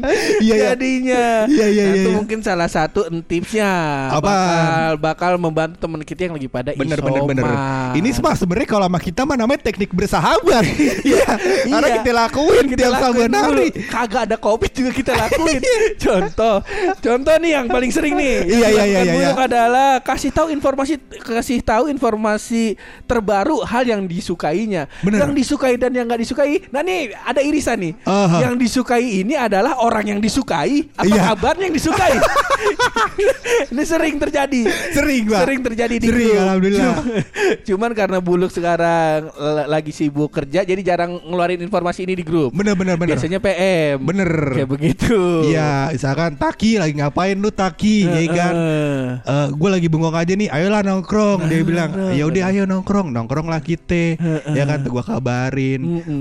Iya, 0.40 0.54
iya. 0.54 0.64
Jadinya. 0.74 1.24
Iya, 1.46 1.66
iya, 1.68 1.84
Nah, 1.86 1.94
iya, 1.94 2.02
Itu 2.02 2.10
iya. 2.10 2.16
mungkin 2.16 2.38
salah 2.40 2.68
satu 2.68 3.06
tipsnya. 3.24 3.70
Apaan? 4.10 4.20
Bakal 4.20 4.90
bakal 5.00 5.32
membantu 5.36 5.76
teman 5.80 6.00
kita 6.02 6.20
yang 6.26 6.34
lagi 6.36 6.48
pada 6.48 6.70
Bener 6.72 6.98
isoman. 6.98 7.10
bener 7.26 7.44
bener. 7.44 7.56
Ini 7.96 8.08
semua 8.10 8.32
sebenarnya 8.34 8.68
kalau 8.68 8.86
sama 8.86 8.98
kita 8.98 9.20
mah 9.22 9.36
namanya 9.36 9.60
teknik 9.62 9.90
bersahabat. 9.90 10.64
Iya. 11.00 11.26
Karena 11.66 11.88
Iya. 11.90 11.96
kita 12.02 12.10
lakuin 12.12 12.64
Kita 12.70 12.78
tiap 12.78 12.92
lakuin 12.92 13.30
hari. 13.32 13.68
Kagak 13.88 14.22
ada 14.28 14.36
covid 14.36 14.70
juga 14.70 14.90
kita 14.92 15.12
lakuin. 15.16 15.60
contoh, 16.04 16.56
contoh 17.00 17.34
nih 17.40 17.50
yang 17.56 17.66
paling 17.66 17.90
sering 17.90 18.14
nih. 18.14 18.36
Iya, 18.44 18.68
iya, 18.70 18.84
iya, 18.84 19.00
iya, 19.06 19.14
iya. 19.16 19.30
adalah 19.32 19.88
kasih 20.02 20.30
tahu 20.30 20.49
informasi 20.50 20.94
kasih 21.18 21.58
tahu 21.60 21.88
informasi 21.88 22.76
terbaru 23.04 23.62
hal 23.62 23.82
yang 23.82 24.04
disukainya. 24.04 24.86
Bener. 25.00 25.24
Yang 25.24 25.32
disukai 25.36 25.74
dan 25.74 25.90
yang 25.90 26.06
nggak 26.06 26.20
disukai. 26.20 26.62
Nah 26.70 26.80
nih 26.80 27.10
ada 27.16 27.40
irisan 27.40 27.78
nih. 27.78 27.92
Aha. 28.04 28.44
Yang 28.44 28.54
disukai 28.60 29.02
ini 29.20 29.34
adalah 29.34 29.78
orang 29.78 30.06
yang 30.06 30.20
disukai 30.20 30.86
apa 30.94 31.06
Iya. 31.06 31.22
kabarnya 31.30 31.64
yang 31.66 31.76
disukai. 31.76 32.14
ini 33.72 33.82
sering 33.84 34.16
terjadi. 34.16 34.60
Sering, 34.92 35.22
Pak. 35.26 35.40
Sering 35.42 35.60
terjadi 35.62 35.94
di 35.96 36.06
Sering, 36.06 36.28
grup. 36.28 36.40
alhamdulillah. 36.40 36.94
Cuma- 36.94 37.80
Cuman 37.80 37.96
karena 37.96 38.18
Buluk 38.20 38.52
sekarang 38.52 39.32
lagi 39.64 39.88
sibuk 39.88 40.28
kerja 40.28 40.60
jadi 40.62 40.78
jarang 40.84 41.16
ngeluarin 41.22 41.60
informasi 41.60 42.04
ini 42.04 42.14
di 42.14 42.24
grup. 42.24 42.52
Bener 42.52 42.76
bener 42.76 42.94
bener. 42.94 43.16
Biasanya 43.16 43.40
PM. 43.40 44.04
Bener. 44.04 44.28
Kayak 44.52 44.68
begitu. 44.68 45.16
Iya, 45.48 45.88
misalkan 45.90 46.36
Taki 46.36 46.76
lagi 46.76 46.94
ngapain 46.94 47.34
lu 47.34 47.48
Taki, 47.48 48.04
ya 48.04 48.20
kan? 48.30 48.54
Eh. 48.54 49.48
gue 49.50 49.70
lagi 49.70 49.88
bengong 49.88 50.12
aja 50.12 50.32
nih, 50.32 50.39
ayolah 50.48 50.80
nongkrong. 50.80 51.50
Dia 51.50 51.60
bilang, 51.68 51.90
ya 52.14 52.24
udah 52.24 52.48
ayo 52.48 52.64
nongkrong, 52.64 53.12
nongkrong 53.12 53.50
lah 53.50 53.60
kita. 53.60 54.16
ya 54.54 54.64
kan, 54.64 54.80
gue 54.80 55.02
kabarin. 55.02 55.80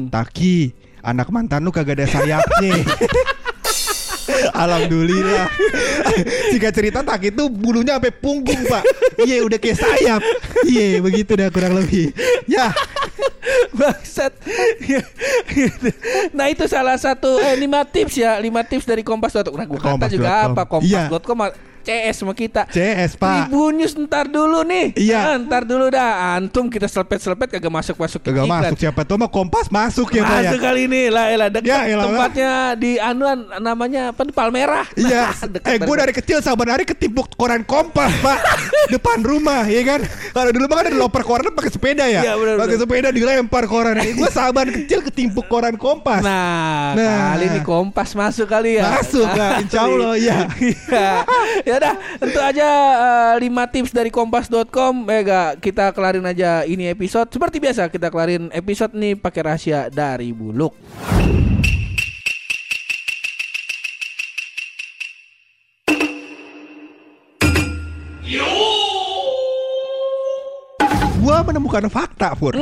Taki, 0.09 0.73
anak 0.99 1.31
mantan 1.31 1.63
lu 1.63 1.71
kagak 1.71 2.01
ada 2.01 2.07
sayapnya. 2.09 2.75
Alhamdulillah. 4.53 5.47
Singkat 6.53 6.73
cerita 6.73 6.99
Taki 7.01 7.33
itu 7.33 7.49
bulunya 7.49 7.97
sampai 7.97 8.13
punggung 8.13 8.61
pak. 8.67 8.83
Iya 9.25 9.41
udah 9.43 9.57
kayak 9.57 9.77
sayap. 9.79 10.21
Iya 10.67 11.01
begitu 11.01 11.33
dah 11.33 11.49
kurang 11.49 11.75
lebih. 11.75 12.13
Ya 12.45 12.71
Bangsat. 13.73 14.35
nah 16.31 16.47
itu 16.47 16.67
salah 16.69 16.95
satu 16.95 17.39
eh, 17.39 17.55
lima 17.57 17.83
tips 17.83 18.15
ya, 18.15 18.37
lima 18.39 18.63
tips 18.63 18.85
dari 18.87 19.01
Kompas.com. 19.03 19.55
Nah, 19.55 19.67
gua 19.67 19.79
kata 19.79 20.07
juga 20.07 20.29
Kompas.com. 20.51 20.53
apa 20.53 20.63
Iya. 20.85 21.03
CS 21.89 22.15
sama 22.15 22.33
kita. 22.33 22.69
CS 22.69 23.17
pak. 23.17 23.49
Tribunnews 23.49 23.93
ntar 23.97 24.29
dulu 24.29 24.61
nih. 24.61 24.93
Iya. 24.93 25.17
Ah, 25.17 25.35
ntar 25.37 25.65
dulu 25.65 25.89
dah. 25.89 26.37
Antum 26.37 26.69
kita 26.69 26.85
selepet-selepet 26.85 27.57
kagak 27.57 27.73
masuk-masuk 27.73 28.21
Kagak 28.21 28.45
masuk 28.45 28.77
siapa 28.77 29.01
tuh 29.01 29.17
mah 29.17 29.29
Kompas 29.29 29.67
masuk 29.69 30.13
ya 30.13 30.21
pak 30.21 30.37
ya. 30.37 30.49
Masuk 30.53 30.59
kali 30.61 30.81
ini 30.85 31.01
lah 31.09 31.25
elah 31.27 31.49
dekat 31.49 31.65
Ya, 31.65 31.79
elah, 31.87 32.05
tempatnya 32.05 32.51
di 32.75 32.91
anuan 32.97 33.37
namanya 33.57 34.13
apa 34.13 34.21
Palmerah. 34.29 34.85
Iya, 34.99 35.31
Dekat 35.55 35.65
eh 35.65 35.77
gue 35.79 35.95
dari 35.95 36.13
kecil 36.13 36.37
saban 36.39 36.69
hari 36.69 36.83
ketimpuk 36.83 37.33
koran 37.33 37.63
kompas 37.63 38.11
pak 38.21 38.37
depan 38.93 39.23
rumah, 39.23 39.65
ya 39.65 39.81
kan? 39.81 40.01
Kalau 40.29 40.49
dulu 40.51 40.65
mah 40.67 40.75
kan 40.77 40.85
ada 40.91 40.97
loper 40.97 41.23
koran 41.23 41.49
pakai 41.49 41.71
sepeda 41.71 42.05
ya, 42.05 42.21
Iya, 42.21 42.33
benar, 42.35 42.55
pakai 42.59 42.77
sepeda 42.77 43.09
dilempar 43.09 43.63
koran. 43.65 43.95
gue 43.97 44.29
saban 44.29 44.67
kecil 44.69 45.01
ketimpuk 45.01 45.47
koran 45.47 45.73
kompas. 45.73 46.21
Nah, 46.21 46.93
Nah. 46.93 47.33
kali 47.33 47.45
ini 47.47 47.59
Kompas 47.61 48.11
masuk 48.13 48.45
kali 48.45 48.77
ya. 48.77 48.85
Masuk, 48.91 49.23
Kak. 49.23 49.63
Insya 49.63 49.79
Allah, 49.81 50.13
iya. 50.15 50.37
Iya. 50.59 51.11
ya 51.63 51.75
udah, 51.79 51.95
tentu 52.19 52.39
aja 52.43 52.67
eh, 52.99 53.33
lima 53.39 53.63
tips 53.65 53.95
dari 53.95 54.11
kompas.com 54.11 55.07
ya 55.07 55.19
gak, 55.23 55.49
kita 55.63 55.95
kelarin 55.95 56.27
aja 56.27 56.67
ini 56.67 56.91
episode. 56.91 57.31
Seperti 57.31 57.57
biasa 57.63 57.87
kita 57.87 58.11
kelarin 58.11 58.51
episode 58.51 58.91
nih 58.93 59.15
pakai 59.15 59.41
rahasia 59.47 59.87
dari 59.87 60.35
Buluk. 60.35 60.75
Menemukan 71.49 71.89
fakta, 71.89 72.37
Pur. 72.37 72.53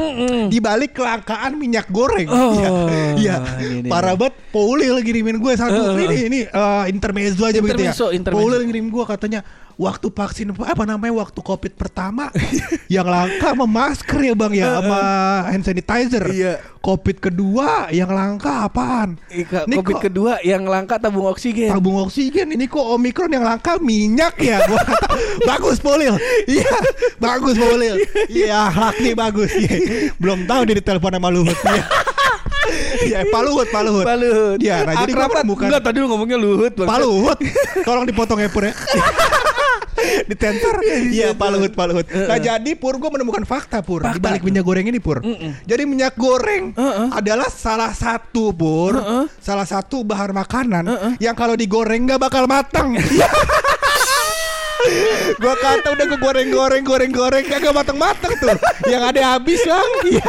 Di 0.47 0.57
balik 0.57 0.95
kelangkaan 0.95 1.55
minyak 1.55 1.87
goreng. 1.87 2.27
Oh, 2.27 2.55
Iya, 2.55 2.69
iya. 3.15 3.35
ini, 3.59 3.83
ini. 3.83 3.89
Parah 3.91 4.15
banget. 4.15 4.33
Paulil 4.49 4.95
ngirimin 4.97 5.37
gue 5.37 5.53
satu. 5.53 5.93
Eh, 5.93 6.05
ini 6.07 6.17
ini 6.25 6.39
eh, 6.43 6.83
intermezzo 6.87 7.43
aja 7.43 7.59
begitu 7.59 7.83
ya. 7.83 7.91
Intermezzo, 7.91 8.07
intermezzo. 8.15 8.39
Paulil 8.39 8.61
ngirim 8.65 8.87
gue 8.87 9.03
katanya 9.03 9.39
waktu 9.77 10.09
vaksin 10.09 10.49
apa 10.51 10.83
namanya 10.83 11.13
waktu 11.15 11.37
covid 11.37 11.69
pertama 11.71 12.33
yang 12.89 13.05
langka 13.05 13.53
sama 13.53 13.63
masker 13.63 14.19
ya 14.19 14.33
bang 14.33 14.53
ya 14.55 14.65
sama 14.75 14.99
hand 15.47 15.63
sanitizer. 15.63 16.25
Iya. 16.27 16.53
Covid 16.77 17.19
kedua 17.19 17.91
yang 17.91 18.07
langka 18.07 18.63
apaan? 18.63 19.19
Ika, 19.27 19.67
Ini 19.67 19.75
Covid 19.75 19.95
kok- 19.97 20.03
kedua 20.03 20.39
yang 20.41 20.63
langka 20.63 20.97
tabung 20.97 21.27
oksigen. 21.27 21.67
tabung 21.69 21.99
oksigen 21.99 22.47
ini 22.49 22.65
kok 22.65 22.81
omikron 22.81 23.29
yang 23.29 23.43
langka 23.43 23.75
minyak 23.77 24.33
ya 24.37 24.63
gua 24.63 24.79
kata 24.79 25.07
bagus 25.49 25.77
Polil 25.77 26.15
iya 26.47 26.73
bagus 27.17 27.53
Polil 27.53 28.01
iya 28.25 28.65
akhlak 28.65 28.97
nih 28.97 29.13
bagus 29.13 29.51
Iya. 29.53 30.15
belum 30.15 30.43
tahu 30.43 30.61
dia 30.63 30.75
ditelepon 30.75 31.11
sama 31.11 31.29
Luhut 31.29 31.59
iya 31.61 31.83
Iya, 32.99 33.23
Pak 33.25 33.41
Luhut, 33.41 33.63
Pak 33.65 33.79
Luhut. 33.81 34.03
Pak 34.03 34.17
Luhut. 34.17 34.59
Iya, 34.59 34.83
nah 34.83 34.99
jadi 34.99 35.11
Akrab 35.13 35.23
kan? 35.25 35.35
menemukan 35.39 35.65
Enggak, 35.65 35.83
tadi 35.87 35.97
lu 35.97 36.07
ngomongnya 36.09 36.35
Luhut, 36.35 36.73
Bang. 36.73 36.83
Pak 36.85 36.99
Luhut. 36.99 37.39
Tolong 37.79 38.03
dipotong 38.03 38.39
ya 38.39 38.49
Pur 38.49 38.67
ya. 40.27 40.31
Ditensor. 40.35 40.75
Iya, 41.07 41.27
Pak 41.31 41.47
Luhut, 41.49 41.71
Pak 41.71 41.85
Luhut. 41.87 42.05
Nah, 42.05 42.35
jadi 42.35 42.71
Pur 42.75 42.99
gua 42.99 43.09
menemukan 43.09 43.47
fakta 43.47 43.79
Pur 43.79 44.03
di 44.03 44.19
balik 44.19 44.43
minyak 44.43 44.61
goreng 44.61 44.83
ini 44.83 44.99
Pur. 44.99 45.23
Jadi 45.63 45.83
minyak 45.87 46.13
goreng 46.13 46.75
adalah 47.09 47.47
salah 47.47 47.95
satu 47.95 48.51
Pur, 48.51 48.99
salah 49.39 49.63
satu 49.63 50.03
bahan 50.03 50.35
makanan 50.35 50.83
yang 51.17 51.33
kalau 51.33 51.55
digoreng 51.55 52.03
nggak 52.03 52.19
bakal 52.19 52.43
matang. 52.45 52.91
gua 55.41 55.55
kata 55.57 55.91
udah 55.91 56.05
gue 56.05 56.19
goreng 56.19 56.47
goreng 56.47 56.83
goreng 56.83 57.11
goreng 57.11 57.43
kagak 57.43 57.75
matang 57.75 57.99
matang 57.99 58.31
tuh 58.39 58.55
yang 58.87 59.03
ada 59.03 59.35
habis 59.35 59.59
bang 59.59 59.91
Iya. 60.07 60.23